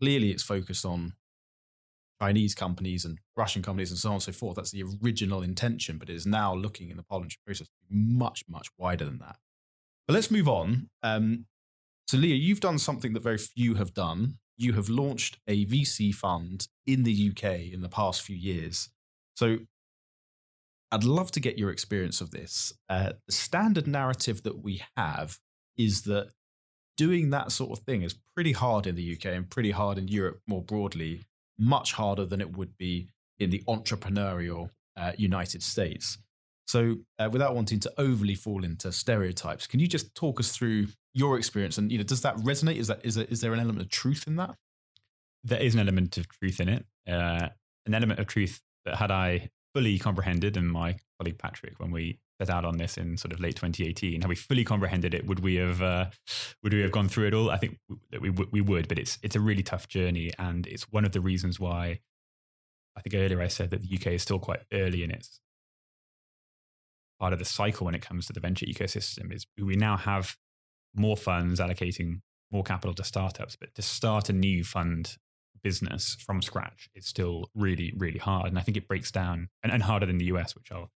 [0.00, 1.14] Clearly, it's focused on
[2.20, 4.56] Chinese companies and Russian companies and so on and so forth.
[4.56, 8.68] That's the original intention, but it is now looking in the parliamentary process much, much
[8.78, 9.36] wider than that.
[10.06, 10.88] But let's move on.
[11.02, 11.46] Um,
[12.06, 14.38] so, Leo, you've done something that very few have done.
[14.56, 18.90] You have launched a VC fund in the UK in the past few years.
[19.36, 19.58] So,
[20.90, 22.74] I'd love to get your experience of this.
[22.88, 25.38] Uh, the standard narrative that we have
[25.78, 26.28] is that
[26.98, 30.08] doing that sort of thing is pretty hard in the UK and pretty hard in
[30.08, 31.22] Europe more broadly
[31.58, 36.18] much harder than it would be in the entrepreneurial uh, United States.
[36.66, 40.88] So, uh, without wanting to overly fall into stereotypes, can you just talk us through
[41.14, 41.78] your experience?
[41.78, 42.76] And you know, does that resonate?
[42.76, 44.56] Is that is there, is there an element of truth in that?
[45.44, 46.86] There is an element of truth in it.
[47.08, 47.48] Uh,
[47.86, 52.18] an element of truth that had I fully comprehended, and my colleague Patrick, when we
[52.40, 55.40] set out on this in sort of late 2018, had we fully comprehended it, would
[55.40, 56.06] we have uh,
[56.62, 57.50] would we have gone through it all?
[57.50, 57.78] I think
[58.10, 61.12] that we we would, but it's it's a really tough journey, and it's one of
[61.12, 62.00] the reasons why
[62.96, 65.40] I think earlier I said that the UK is still quite early in its
[67.18, 69.32] part of the cycle when it comes to the venture ecosystem.
[69.32, 70.36] Is we now have
[70.94, 75.16] more funds allocating more capital to startups, but to start a new fund
[75.62, 78.48] business from scratch is still really, really hard.
[78.48, 80.90] And I think it breaks down and, and harder than the US, which I'll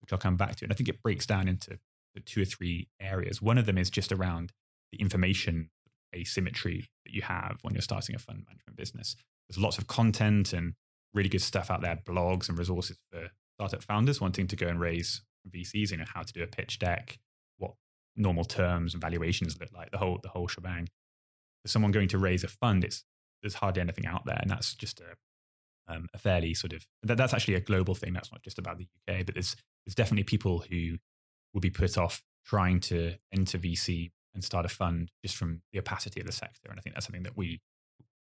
[0.00, 0.64] which I'll come back to.
[0.64, 1.78] And I think it breaks down into
[2.24, 3.42] two or three areas.
[3.42, 4.52] One of them is just around
[4.92, 5.70] the information
[6.14, 9.14] asymmetry that you have when you're starting a fund management business.
[9.48, 10.74] There's lots of content and
[11.12, 14.80] really good stuff out there, blogs and resources for startup founders wanting to go and
[14.80, 17.18] raise VCs, you know, how to do a pitch deck,
[18.16, 20.88] normal terms and valuations look like, the whole the whole shebang.
[21.62, 23.04] For someone going to raise a fund, it's
[23.42, 25.16] there's hardly anything out there, and that's just a
[25.88, 28.12] um, a fairly sort of that, that's actually a global thing.
[28.12, 30.98] That's not just about the UK, but there's there's definitely people who
[31.52, 35.78] will be put off trying to enter VC and start a fund just from the
[35.78, 36.68] opacity of the sector.
[36.70, 37.60] And I think that's something that we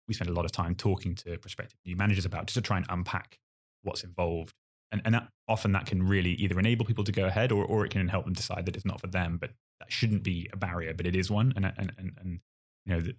[0.07, 2.77] we spend a lot of time talking to prospective new managers about just to try
[2.77, 3.39] and unpack
[3.83, 4.55] what's involved.
[4.93, 7.85] And, and that, often that can really either enable people to go ahead or, or
[7.85, 9.37] it can help them decide that it's not for them.
[9.41, 11.53] But that shouldn't be a barrier, but it is one.
[11.57, 12.41] And, and, and, and
[12.85, 13.15] you know, there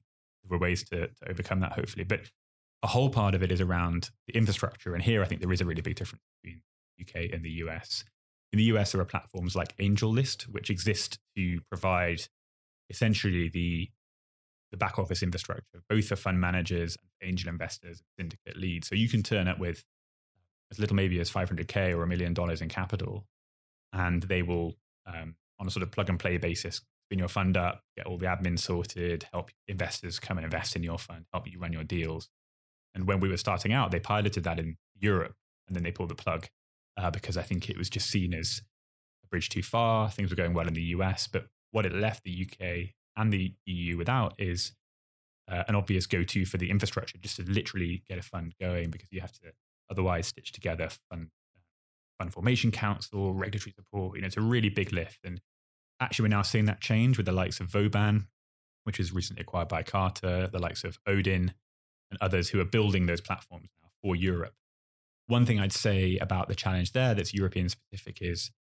[0.52, 2.04] are ways to, to overcome that, hopefully.
[2.04, 2.22] But
[2.84, 4.94] a whole part of it is around the infrastructure.
[4.94, 6.62] And here I think there is a really big difference between
[7.00, 8.04] UK and the US.
[8.54, 12.22] In the US, there are platforms like AngelList, which exist to provide
[12.90, 13.90] essentially the
[14.72, 18.90] the back office infrastructure, both for fund managers, and angel investors, syndicate leads.
[18.90, 19.86] So you can turn up with
[20.72, 23.26] as little maybe as 500k or a million dollars in capital,
[23.94, 24.76] and they will,
[25.06, 28.18] um, on a sort of plug and play basis, spin your fund up, get all
[28.18, 31.84] the admin sorted, help investors come and invest in your fund, help you run your
[31.84, 32.30] deals.
[32.94, 35.36] And when we were starting out, they piloted that in Europe,
[35.68, 36.48] and then they pulled the plug
[36.98, 38.62] uh, because I think it was just seen as
[39.24, 40.10] a bridge too far.
[40.10, 43.54] Things were going well in the US, but what it left the UK and the
[43.66, 44.74] EU without is
[45.50, 48.90] uh, an obvious go to for the infrastructure, just to literally get a fund going
[48.90, 49.52] because you have to
[49.90, 51.30] otherwise stitched together fund,
[52.20, 54.16] fund formation counsel, regulatory support.
[54.16, 55.20] You know, it's a really big lift.
[55.24, 55.42] And
[56.00, 58.28] actually, we're now seeing that change with the likes of Vauban,
[58.84, 61.54] which was recently acquired by Carta, the likes of Odin,
[62.10, 64.54] and others who are building those platforms now for Europe.
[65.28, 68.52] One thing I'd say about the challenge there that's European specific is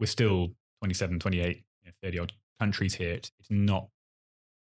[0.00, 0.48] we're still
[0.80, 3.14] 27, 28, you know, 30 odd countries here.
[3.14, 3.88] It's not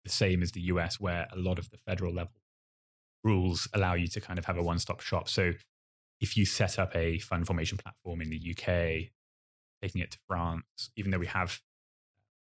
[0.05, 2.42] the same as the US, where a lot of the federal level
[3.25, 5.29] rules allow you to kind of have a one stop shop.
[5.29, 5.53] So
[6.21, 9.11] if you set up a fund formation platform in the UK,
[9.83, 11.61] taking it to France, even though we have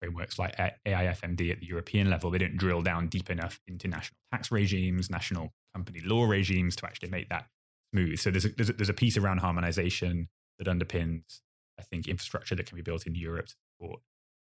[0.00, 4.16] frameworks like AIFMD at the European level, they don't drill down deep enough into national
[4.32, 7.46] tax regimes, national company law regimes to actually make that
[7.92, 8.18] smooth.
[8.18, 11.40] So there's a, there's a, there's a piece around harmonization that underpins,
[11.78, 14.00] I think, infrastructure that can be built in Europe to support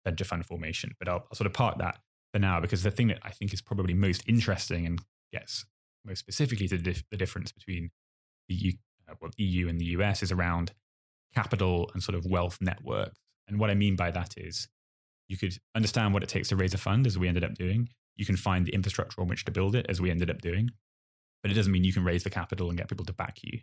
[0.06, 0.92] venture fund formation.
[1.00, 2.00] But I'll, I'll sort of park that
[2.34, 5.66] for now because the thing that I think is probably most interesting and gets
[6.06, 7.90] most specifically the, dif- the difference between
[8.48, 8.72] the EU,
[9.10, 10.72] uh, well, EU and the US is around
[11.34, 13.20] capital and sort of wealth networks.
[13.48, 14.68] And what I mean by that is
[15.28, 17.90] you could understand what it takes to raise a fund, as we ended up doing.
[18.18, 20.70] You can find the infrastructure on which to build it, as we ended up doing.
[21.42, 23.60] But it doesn't mean you can raise the capital and get people to back you.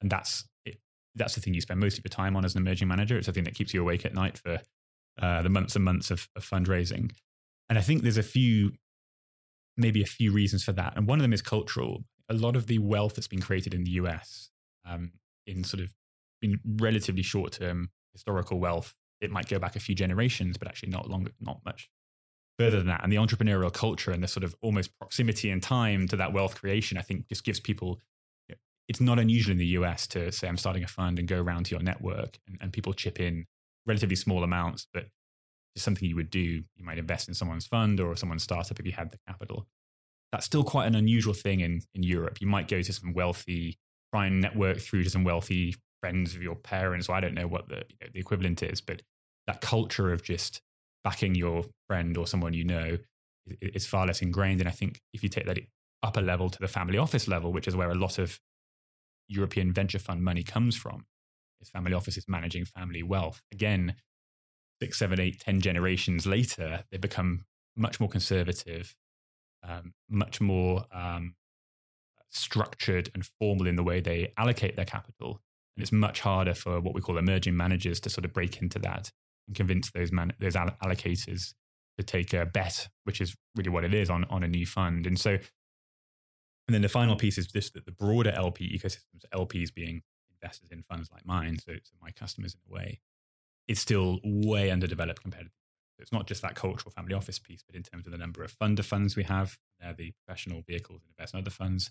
[0.00, 0.78] And that's it.
[1.14, 3.16] That's the thing you spend most of your time on as an emerging manager.
[3.16, 4.60] It's the thing that keeps you awake at night for
[5.20, 7.10] uh, the months and months of, of fundraising.
[7.68, 8.72] And I think there's a few,
[9.76, 10.94] maybe a few reasons for that.
[10.96, 12.04] And one of them is cultural.
[12.28, 14.50] A lot of the wealth that's been created in the US
[14.88, 15.12] um,
[15.46, 15.92] in sort of
[16.42, 20.90] in relatively short term historical wealth it might go back a few generations, but actually
[20.90, 21.88] not longer, not much
[22.58, 23.02] further than that.
[23.02, 26.60] And the entrepreneurial culture and the sort of almost proximity and time to that wealth
[26.60, 28.00] creation, I think, just gives people.
[28.88, 31.66] It's not unusual in the US to say, I'm starting a fund and go around
[31.66, 33.46] to your network, and, and people chip in
[33.84, 35.06] relatively small amounts, but
[35.76, 36.40] it's something you would do.
[36.40, 39.66] You might invest in someone's fund or someone's startup if you had the capital.
[40.32, 42.40] That's still quite an unusual thing in, in Europe.
[42.40, 43.78] You might go to some wealthy,
[44.12, 47.46] try and network through to some wealthy friends of your parents, or I don't know
[47.46, 49.02] what the, you know, the equivalent is, but
[49.46, 50.62] that culture of just
[51.04, 52.98] backing your friend or someone you know
[53.60, 54.60] is far less ingrained.
[54.60, 55.58] And I think if you take that
[56.02, 58.40] upper level to the family office level, which is where a lot of
[59.28, 61.04] European venture fund money comes from,
[61.60, 63.42] is family offices managing family wealth.
[63.52, 63.94] Again,
[64.80, 67.44] six, seven, eight, ten generations later, they become
[67.76, 68.94] much more conservative,
[69.62, 71.34] um, much more um,
[72.30, 75.40] structured and formal in the way they allocate their capital.
[75.76, 78.78] And it's much harder for what we call emerging managers to sort of break into
[78.80, 79.10] that
[79.46, 81.54] and convince those man- those allocators
[81.98, 85.06] to take a bet, which is really what it is on on a new fund.
[85.06, 89.72] And so, and then the final piece is just that the broader LP ecosystems, LPs
[89.72, 93.00] being investors in funds like mine, so, so my customers in a way,
[93.68, 95.46] is still way underdeveloped compared.
[95.46, 95.50] to
[95.98, 98.56] it's not just that cultural family office piece, but in terms of the number of
[98.56, 101.90] funder funds we have, uh, the professional vehicles and invest in other funds.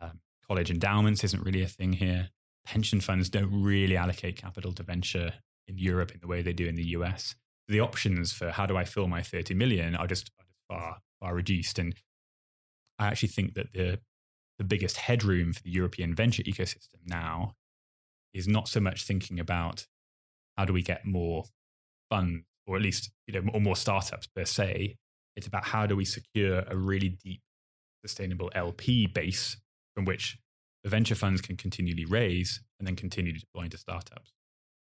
[0.00, 2.30] Um, college endowments isn't really a thing here
[2.64, 5.32] pension funds don't really allocate capital to venture
[5.66, 7.34] in Europe in the way they do in the US.
[7.68, 10.98] The options for how do I fill my 30 million are just, are just far,
[11.20, 11.78] far reduced.
[11.78, 11.94] And
[12.98, 14.00] I actually think that the,
[14.58, 17.54] the biggest headroom for the European venture ecosystem now
[18.34, 19.86] is not so much thinking about
[20.56, 21.44] how do we get more
[22.10, 24.96] funds or at least you know or more startups per se.
[25.36, 27.40] It's about how do we secure a really deep,
[28.04, 29.56] sustainable LP base
[29.94, 30.38] from which
[30.84, 34.32] the venture funds can continually raise and then continue to deploy into startups.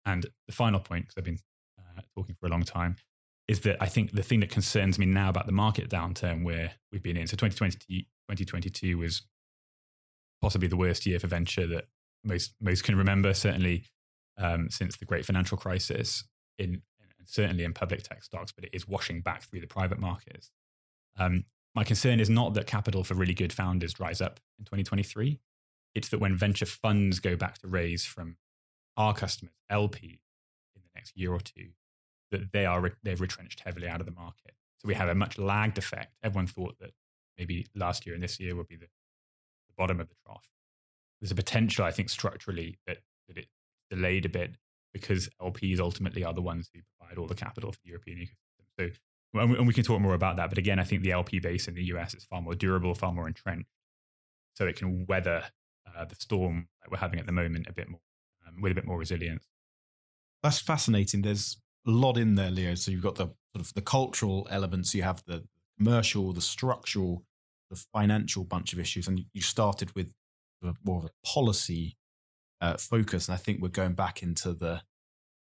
[0.05, 1.39] And the final point, because I've been
[1.79, 2.97] uh, talking for a long time,
[3.49, 6.73] is that I think the thing that concerns me now about the market downturn where
[6.93, 9.23] we've been in, so 2020, 2022 was
[10.41, 11.85] possibly the worst year for venture that
[12.25, 13.85] most most can remember, certainly
[14.39, 16.25] um, since the great financial crisis,
[16.59, 16.83] in
[17.25, 20.51] certainly in public tech stocks, but it is washing back through the private markets.
[21.19, 25.39] Um, my concern is not that capital for really good founders dries up in 2023.
[25.95, 28.37] It's that when venture funds go back to raise from
[28.97, 30.21] our customers, LP,
[30.75, 31.69] in the next year or two,
[32.31, 34.55] that they are they've retrenched heavily out of the market.
[34.79, 36.17] So we have a much lagged effect.
[36.23, 36.91] Everyone thought that
[37.39, 40.49] maybe last year and this year would be the, the bottom of the trough.
[41.21, 43.53] There's a potential, I think, structurally that that it's
[43.91, 44.57] delayed a bit
[44.93, 48.95] because LPs ultimately are the ones who provide all the capital for the European ecosystem.
[48.95, 50.49] So, and we can talk more about that.
[50.49, 53.13] But again, I think the LP base in the US is far more durable, far
[53.13, 53.71] more entrenched,
[54.55, 55.45] so it can weather
[55.97, 58.01] uh, the storm that we're having at the moment a bit more
[58.47, 59.47] um, with a bit more resilience.
[60.43, 61.23] That's fascinating.
[61.23, 62.75] There's a lot in there, Leo.
[62.75, 65.45] So you've got the sort of the cultural elements, you have the
[65.79, 67.25] commercial, the structural,
[67.71, 70.15] the financial bunch of issues, and you started with
[70.85, 71.97] more of a policy
[72.61, 73.29] uh, focus.
[73.29, 74.83] And I think we're going back into the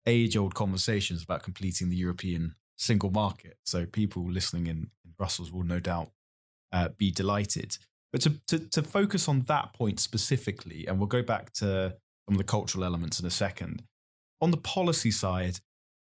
[0.05, 3.57] age-old conversations about completing the European single market.
[3.63, 6.11] So people listening in, in Brussels will no doubt
[6.71, 7.77] uh, be delighted.
[8.11, 11.95] But to, to, to focus on that point specifically, and we'll go back to
[12.25, 13.83] some of the cultural elements in a second.
[14.41, 15.59] On the policy side,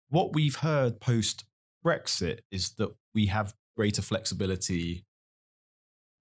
[0.09, 1.45] what we've heard post
[1.85, 5.03] Brexit is that we have greater flexibility.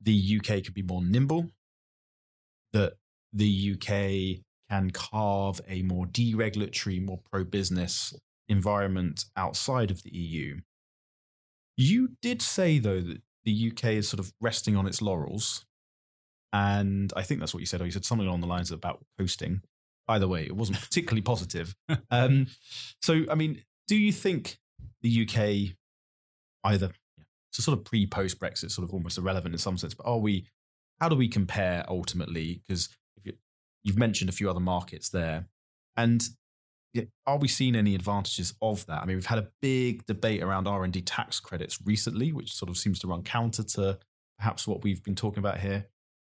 [0.01, 1.51] The UK can be more nimble,
[2.73, 2.95] that
[3.33, 8.15] the UK can carve a more deregulatory, more pro business
[8.49, 10.61] environment outside of the EU.
[11.77, 15.65] You did say, though, that the UK is sort of resting on its laurels.
[16.53, 19.05] And I think that's what you said, or you said something along the lines about
[19.19, 19.63] coasting.
[20.09, 21.75] Either way, it wasn't particularly positive.
[22.11, 22.47] Um,
[23.01, 24.59] so, I mean, do you think
[25.03, 25.77] the UK
[26.65, 26.91] either
[27.53, 30.19] so sort of pre post Brexit, sort of almost irrelevant in some sense, but are
[30.19, 30.47] we?
[31.01, 32.63] How do we compare ultimately?
[32.67, 32.89] Because
[33.83, 35.47] you've mentioned a few other markets there,
[35.97, 36.23] and
[37.27, 39.01] are we seeing any advantages of that?
[39.03, 42.53] I mean, we've had a big debate around R and D tax credits recently, which
[42.53, 43.99] sort of seems to run counter to
[44.39, 45.87] perhaps what we've been talking about here,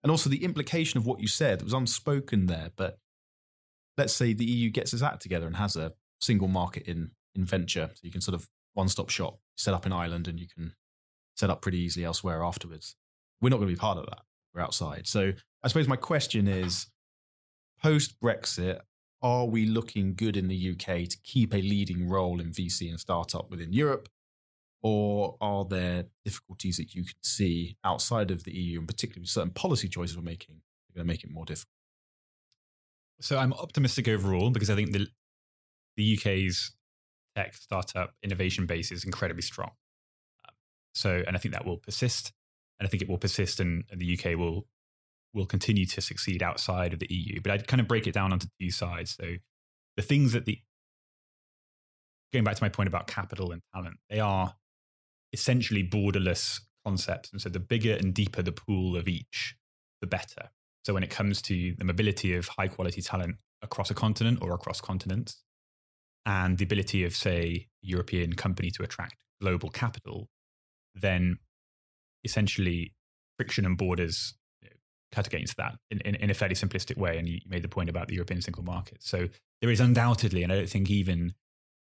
[0.03, 2.71] and also the implication of what you said was unspoken there.
[2.77, 2.99] But
[3.97, 7.45] let's say the EU gets its act together and has a single market in in
[7.45, 10.47] venture, so you can sort of one stop shop set up in Ireland, and you
[10.47, 10.75] can
[11.35, 12.97] set up pretty easily elsewhere afterwards.
[13.41, 14.21] We're not going to be part of that.
[14.55, 15.07] We're outside.
[15.07, 15.33] So
[15.63, 16.87] I suppose my question is
[17.83, 18.81] post Brexit,
[19.21, 22.99] are we looking good in the UK to keep a leading role in VC and
[22.99, 24.09] startup within Europe?
[24.83, 29.53] Or are there difficulties that you can see outside of the EU, and particularly certain
[29.53, 31.69] policy choices we're making, are going to make it more difficult?
[33.21, 35.07] So I'm optimistic overall because I think the
[35.97, 36.75] the UK's
[37.37, 39.71] tech startup innovation base is incredibly strong.
[40.49, 40.55] Um,
[40.95, 42.33] so, and I think that will persist,
[42.81, 44.67] and I think it will persist, and, and the UK will
[45.35, 47.41] will continue to succeed outside of the EU.
[47.41, 49.17] But I'd kind of break it down onto two sides.
[49.19, 49.37] So
[49.97, 50.59] the things that the
[52.33, 54.55] going back to my point about capital and talent, they are
[55.33, 57.31] essentially borderless concepts.
[57.31, 59.55] And so the bigger and deeper the pool of each,
[60.01, 60.51] the better.
[60.85, 64.53] So when it comes to the mobility of high quality talent across a continent or
[64.55, 65.43] across continents,
[66.25, 70.29] and the ability of, say, European company to attract global capital,
[70.95, 71.39] then
[72.25, 72.95] essentially
[73.37, 74.35] friction and borders
[75.13, 77.19] cut against that in, in, in, a fairly simplistic way.
[77.19, 78.99] And you made the point about the European single market.
[79.01, 79.29] So
[79.61, 81.35] there is undoubtedly, and I don't think even,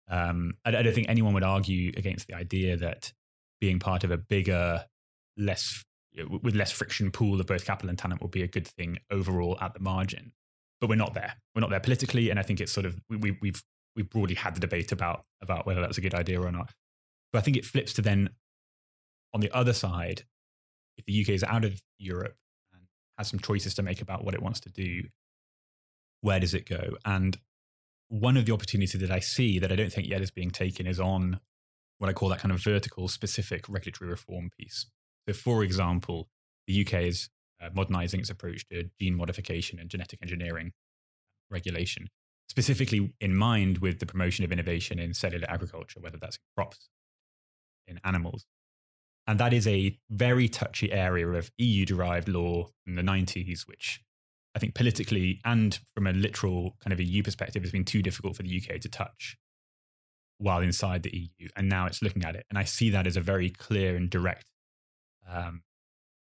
[0.09, 3.13] um, I, I don't think anyone would argue against the idea that
[3.61, 4.83] being part of a bigger,
[5.37, 5.83] less
[6.41, 9.57] with less friction pool of both capital and talent will be a good thing overall
[9.61, 10.31] at the margin.
[10.81, 11.35] But we're not there.
[11.53, 13.61] We're not there politically, and I think it's sort of we, we've
[13.95, 16.73] we've broadly had the debate about about whether that's a good idea or not.
[17.31, 18.29] But I think it flips to then
[19.33, 20.23] on the other side,
[20.97, 22.35] if the UK is out of Europe
[23.19, 25.03] has some choices to make about what it wants to do,
[26.21, 26.95] where does it go?
[27.05, 27.37] And
[28.07, 30.87] one of the opportunities that I see that I don't think yet is being taken
[30.87, 31.39] is on
[31.99, 34.87] what I call that kind of vertical specific regulatory reform piece.
[35.27, 36.29] So, for example,
[36.65, 37.29] the UK is
[37.61, 40.71] uh, modernizing its approach to gene modification and genetic engineering
[41.51, 42.07] regulation,
[42.47, 46.89] specifically in mind with the promotion of innovation in cellular agriculture, whether that's crops,
[47.85, 48.45] in animals.
[49.29, 54.01] And that is a very touchy area of EU derived law in the 90s, which
[54.55, 58.35] I think politically and from a literal kind of EU perspective has been too difficult
[58.35, 59.37] for the UK to touch
[60.39, 61.47] while inside the EU.
[61.55, 62.47] And now it's looking at it.
[62.49, 64.47] And I see that as a very clear and direct
[65.31, 65.61] um,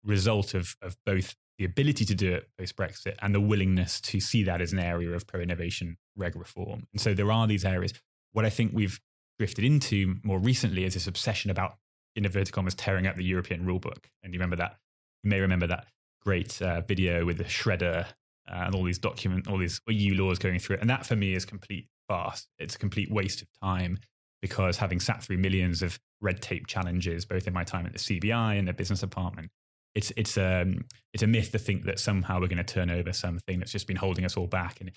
[0.02, 4.18] result of, of both the ability to do it post Brexit and the willingness to
[4.18, 6.86] see that as an area of pro innovation reg reform.
[6.90, 7.92] And so there are these areas.
[8.32, 8.98] What I think we've
[9.38, 11.74] drifted into more recently is this obsession about
[12.16, 14.04] in inverted commas tearing up the European rulebook.
[14.22, 14.76] And you remember that?
[15.22, 15.86] You may remember that
[16.22, 18.06] great uh, video with the shredder
[18.50, 20.80] uh, and all these document, all these EU laws going through it.
[20.80, 22.46] And that for me is complete farce.
[22.58, 23.98] It's a complete waste of time
[24.42, 27.98] because having sat through millions of red tape challenges, both in my time at the
[27.98, 29.50] CBI and the business department,
[29.94, 33.12] it's it's um it's a myth to think that somehow we're going to turn over
[33.12, 34.80] something that's just been holding us all back.
[34.80, 34.90] And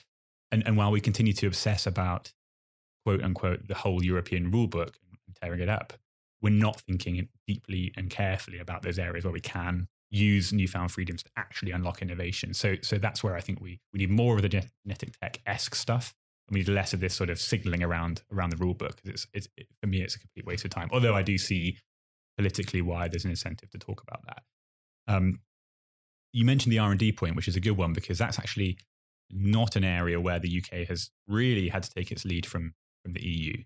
[0.51, 2.33] and, and while we continue to obsess about
[3.05, 4.95] quote unquote the whole European rulebook
[5.27, 5.93] and tearing it up,
[6.41, 11.23] we're not thinking deeply and carefully about those areas where we can use newfound freedoms
[11.23, 12.53] to actually unlock innovation.
[12.53, 15.75] So, so that's where I think we, we need more of the genetic tech esque
[15.75, 16.13] stuff.
[16.47, 18.99] And we need less of this sort of signaling around around the rule book.
[19.03, 20.89] It's, it's, it, for me, it's a complete waste of time.
[20.93, 21.77] Although I do see
[22.37, 24.43] politically why there's an incentive to talk about that.
[25.07, 25.39] Um,
[26.31, 28.77] you mentioned the R and D point, which is a good one because that's actually
[29.29, 32.73] not an area where the UK has really had to take its lead from
[33.03, 33.63] from the EU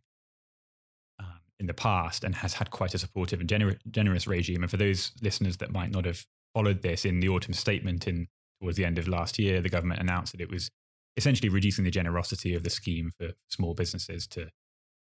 [1.62, 4.64] in the past and has had quite a supportive and gener- generous regime.
[4.64, 8.28] And for those listeners that might not have followed this, in the autumn statement in
[8.60, 10.72] towards the end of last year, the government announced that it was
[11.16, 14.50] essentially reducing the generosity of the scheme for small businesses to,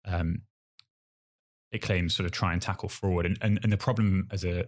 [0.07, 0.43] um,
[1.73, 3.27] it claims, sort of try and tackle fraud.
[3.27, 4.67] And, and, and the problem as a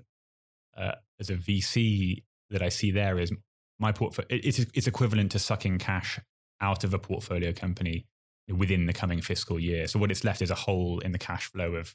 [0.77, 3.33] uh, as a VC that I see there is
[3.79, 4.29] my portfolio.
[4.29, 6.21] It's it's equivalent to sucking cash
[6.61, 8.07] out of a portfolio company
[8.55, 9.87] within the coming fiscal year.
[9.87, 11.95] So what it's left is a hole in the cash flow of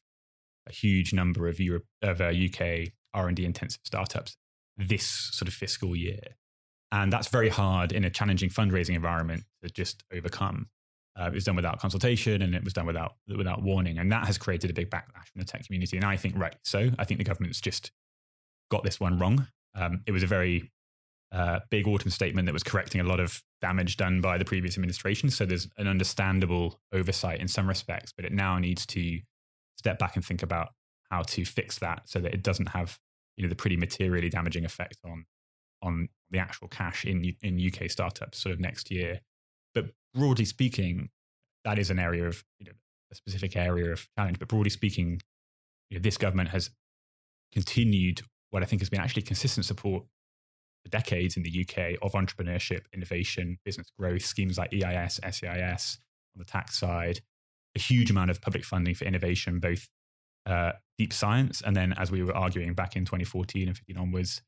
[0.68, 4.38] a huge number of Europe of uh, UK R and D intensive startups
[4.78, 6.22] this sort of fiscal year,
[6.92, 10.68] and that's very hard in a challenging fundraising environment to just overcome.
[11.20, 14.26] Uh, it was done without consultation and it was done without without warning, and that
[14.26, 15.98] has created a big backlash in the tech community.
[15.98, 17.92] And I think right, so I think the government's just
[18.70, 19.48] got this one wrong.
[19.76, 20.72] Um, it was a very
[21.70, 25.30] big autumn statement that was correcting a lot of damage done by the previous administration.
[25.30, 29.20] So there's an understandable oversight in some respects, but it now needs to
[29.78, 30.70] step back and think about
[31.10, 33.00] how to fix that so that it doesn't have
[33.38, 35.26] you know the pretty materially damaging effect on
[35.82, 39.22] on the actual cash in in UK startups sort of next year.
[39.74, 41.10] But broadly speaking,
[41.64, 42.74] that is an area of you know
[43.12, 44.40] a specific area of challenge.
[44.40, 45.22] But broadly speaking,
[45.90, 46.70] you know, this government has
[47.52, 50.04] continued what I think has been actually consistent support
[50.90, 56.00] decades in the UK of entrepreneurship, innovation, business growth, schemes like EIS, SEIS
[56.36, 57.20] on the tax side,
[57.76, 59.88] a huge amount of public funding for innovation, both
[60.46, 64.42] uh, deep science, and then as we were arguing back in 2014 and 15 onwards,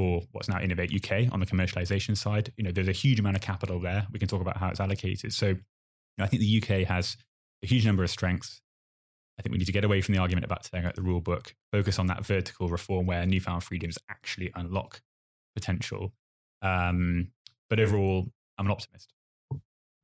[0.00, 2.52] for what's now Innovate UK on the commercialization side.
[2.56, 4.06] You know, there's a huge amount of capital there.
[4.10, 5.32] We can talk about how it's allocated.
[5.34, 5.58] So you
[6.16, 7.18] know, I think the UK has
[7.62, 8.62] a huge number of strengths.
[9.38, 11.20] I think we need to get away from the argument about tearing out the rule
[11.20, 15.02] book, focus on that vertical reform where newfound freedoms actually unlock
[15.60, 16.12] potential.
[16.62, 17.28] Um,
[17.68, 18.26] but overall,
[18.58, 19.12] I'm an optimist.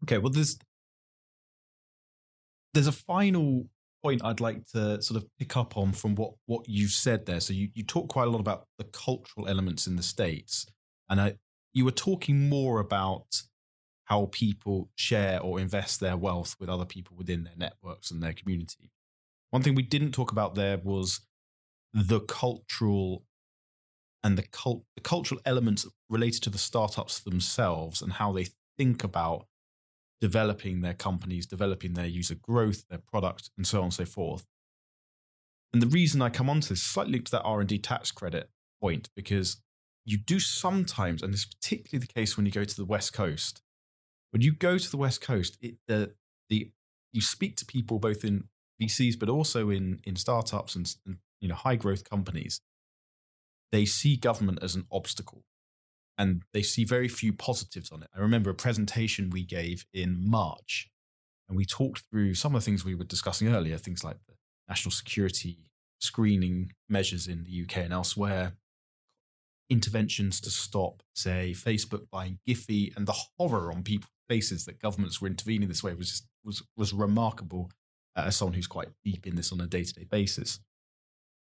[0.05, 0.59] Okay, well, there's
[2.75, 3.67] there's a final
[4.03, 7.41] point I'd like to sort of pick up on from what what you've said there.
[7.41, 10.67] So you you talk quite a lot about the cultural elements in the states,
[11.09, 11.35] and I,
[11.73, 13.43] you were talking more about
[14.05, 18.33] how people share or invest their wealth with other people within their networks and their
[18.33, 18.93] community.
[19.51, 21.21] One thing we didn't talk about there was
[21.93, 23.25] the cultural
[24.27, 29.05] and the, cult, the cultural elements related to the startups themselves and how they think
[29.05, 29.47] about
[30.21, 34.45] developing their companies, developing their user growth, their product, and so on and so forth.
[35.73, 38.51] And the reason I come on to this slightly to that R&D tax credit
[38.81, 39.59] point, because
[40.05, 43.13] you do sometimes, and this is particularly the case when you go to the West
[43.13, 43.63] Coast,
[44.33, 46.15] when you go to the West Coast, it, the,
[46.49, 46.73] the,
[47.13, 48.49] you speak to people both in
[48.83, 52.61] VCs, but also in, in startups and, and you know, high growth companies
[53.73, 55.45] they see government as an obstacle
[56.19, 58.09] and they see very few positives on it.
[58.17, 60.89] I remember a presentation we gave in March
[61.49, 64.35] and we talked through some of the things we were discussing earlier, things like the
[64.69, 65.59] national security
[66.01, 68.55] screening measures in the UK and elsewhere,
[69.71, 75.21] interventions to stop, say, Facebook buying Giphy, and the horror on people's faces that governments
[75.21, 77.71] were intervening this way was just, was was remarkable
[78.17, 80.61] uh, as someone who's quite deep in this on a day to day basis.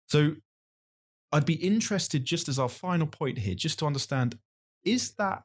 [0.08, 0.36] So
[1.32, 4.38] I'd be interested, just as our final point here, just to understand
[4.84, 5.44] is that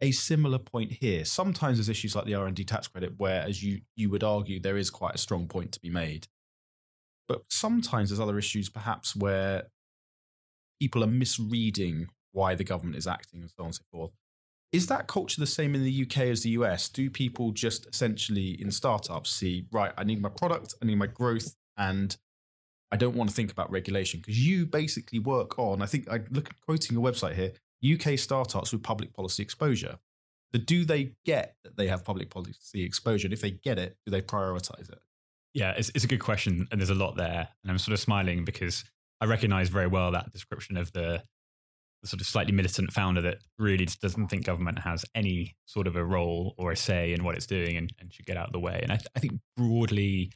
[0.00, 1.24] a similar point here?
[1.24, 4.22] Sometimes there's issues like the R and D tax credit, where, as you you would
[4.22, 6.28] argue, there is quite a strong point to be made.
[7.28, 9.64] But sometimes there's other issues, perhaps, where
[10.80, 14.10] people are misreading why the government is acting and so on and so forth.
[14.72, 16.88] Is that culture the same in the UK as the US?
[16.88, 21.06] Do people just essentially in startups see, right, I need my product, I need my
[21.06, 22.16] growth, and
[22.94, 26.20] I don't want to think about regulation because you basically work on, I think I
[26.30, 27.50] look at quoting your website here,
[27.84, 29.98] UK startups with public policy exposure.
[30.54, 33.26] So do they get that they have public policy exposure?
[33.26, 35.00] And if they get it, do they prioritize it?
[35.54, 36.68] Yeah, it's, it's a good question.
[36.70, 37.48] And there's a lot there.
[37.64, 38.84] And I'm sort of smiling because
[39.20, 41.20] I recognize very well that description of the,
[42.02, 45.96] the sort of slightly militant founder that really doesn't think government has any sort of
[45.96, 48.52] a role or a say in what it's doing and, and should get out of
[48.52, 48.78] the way.
[48.84, 50.30] And I, th- I think broadly,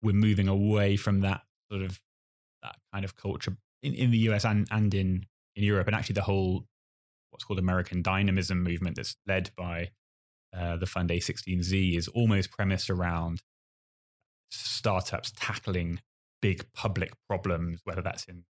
[0.00, 1.40] we're moving away from that
[1.72, 1.98] sort of
[2.62, 5.86] that kind of culture in, in the US and, and in, in Europe.
[5.86, 6.66] And actually, the whole
[7.30, 9.88] what's called American dynamism movement that's led by
[10.56, 13.40] uh, the fund A16Z is almost premised around
[14.50, 16.00] startups tackling
[16.42, 18.44] big public problems, whether that's in,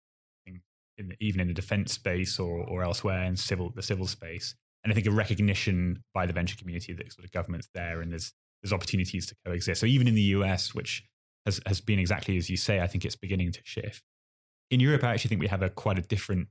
[0.45, 0.61] in,
[0.97, 4.55] in even in the defense space or, or elsewhere in civil the civil space.
[4.83, 8.11] And I think a recognition by the venture community that sort of government's there and
[8.11, 8.31] there's
[8.63, 9.81] there's opportunities to coexist.
[9.81, 11.03] So even in the US, which
[11.45, 12.79] has, has been exactly as you say.
[12.79, 14.03] I think it's beginning to shift.
[14.71, 16.47] In Europe, I actually think we have a quite a different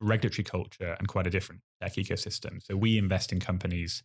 [0.00, 2.62] regulatory culture and quite a different tech ecosystem.
[2.62, 4.02] So we invest in companies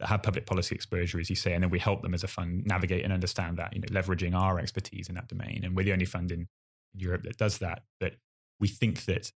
[0.00, 2.28] that have public policy exposure, as you say, and then we help them as a
[2.28, 5.62] fund navigate and understand that, you know, leveraging our expertise in that domain.
[5.64, 6.48] And we're the only fund in
[6.94, 7.82] Europe that does that.
[8.00, 8.14] But
[8.58, 9.30] we think that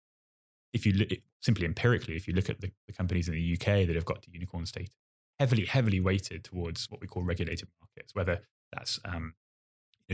[0.73, 1.09] if you look
[1.41, 4.21] simply empirically, if you look at the, the companies in the UK that have got
[4.23, 4.91] to unicorn state,
[5.39, 8.41] heavily, heavily weighted towards what we call regulated markets, whether
[8.73, 9.33] that's um,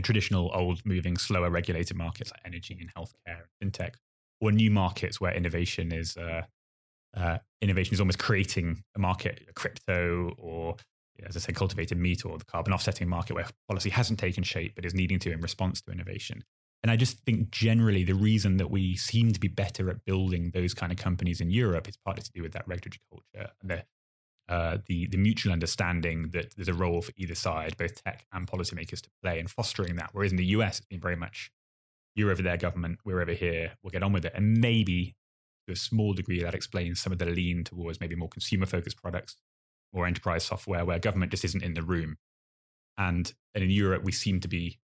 [0.02, 3.94] traditional, old, moving, slower regulated markets like energy and healthcare and fintech,
[4.40, 6.42] or new markets where innovation is uh,
[7.16, 10.76] uh, innovation is almost creating a market, crypto, or
[11.24, 14.74] as I said, cultivated meat, or the carbon offsetting market where policy hasn't taken shape
[14.74, 16.44] but is needing to in response to innovation.
[16.82, 20.50] And I just think generally the reason that we seem to be better at building
[20.52, 23.70] those kind of companies in Europe is partly to do with that regulatory culture and
[23.70, 23.84] the
[24.48, 28.46] uh, the the mutual understanding that there's a role for either side, both tech and
[28.46, 30.10] policymakers, to play in fostering that.
[30.12, 31.50] Whereas in the US, it's been very much
[32.16, 35.14] you're over there, government, we're over here, we'll get on with it, and maybe
[35.66, 39.00] to a small degree that explains some of the lean towards maybe more consumer focused
[39.00, 39.36] products,
[39.92, 42.16] more enterprise software, where government just isn't in the room.
[42.96, 44.78] And, and in Europe, we seem to be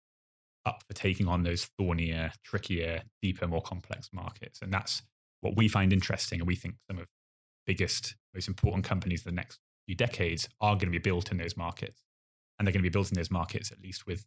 [0.66, 5.01] up for taking on those thornier, trickier, deeper, more complex markets, and that's
[5.39, 7.07] what we find interesting, and we think some of
[7.66, 11.57] biggest, most important companies the next few decades are going to be built in those
[11.57, 12.01] markets.
[12.57, 14.26] And they're going to be built in those markets, at least with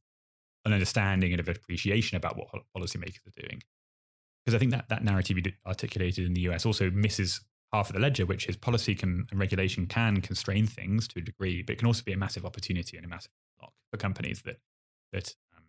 [0.65, 3.63] an understanding and of appreciation about what policymakers are doing.
[4.45, 7.41] Because I think that, that narrative you articulated in the US also misses
[7.73, 11.23] half of the ledger, which is policy can, and regulation can constrain things to a
[11.23, 14.43] degree, but it can also be a massive opportunity and a massive block for companies
[14.43, 14.57] that,
[15.13, 15.65] that um,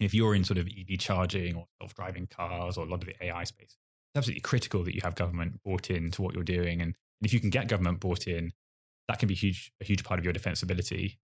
[0.00, 3.08] if you're in sort of EV charging or self driving cars or a lot of
[3.08, 3.76] the AI space,
[4.14, 6.80] absolutely critical that you have government bought in to what you're doing.
[6.80, 8.52] And, if you can get government bought in,
[9.08, 11.16] that can be huge, a huge part of your defensibility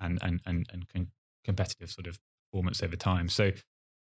[0.00, 1.08] and, and, and, and
[1.44, 2.18] competitive sort of
[2.50, 3.28] performance over time.
[3.28, 3.50] So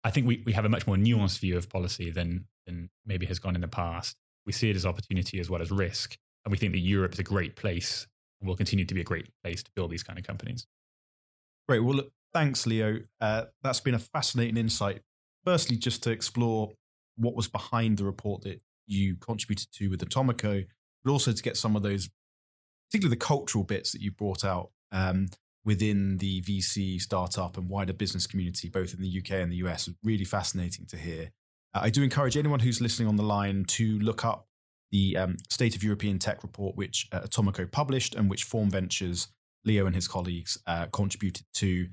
[0.04, 3.26] I think we, we have a much more nuanced view of policy than, than maybe
[3.26, 4.18] has gone in the past.
[4.46, 6.18] We see it as opportunity as well as risk.
[6.46, 8.08] And we think that Europe is a great place
[8.40, 10.68] and will continue to be a great place to build these kind of companies.
[11.68, 11.80] Great.
[11.80, 13.00] Well, look, thanks, Leo.
[13.20, 15.02] Uh, that's been a fascinating insight.
[15.44, 16.74] Firstly, just to explore
[17.16, 20.66] what was behind the report that you contributed to with Atomico,
[21.03, 22.09] but also to get some of those,
[22.89, 25.28] particularly the cultural bits that you brought out um,
[25.64, 29.89] within the VC startup and wider business community, both in the UK and the US.
[30.03, 31.32] Really fascinating to hear.
[31.74, 34.47] Uh, I do encourage anyone who's listening on the line to look up
[34.91, 39.30] the um, State of European Tech report, which uh, Atomico published and which Form Ventures,
[39.64, 41.88] Leo and his colleagues uh, contributed to.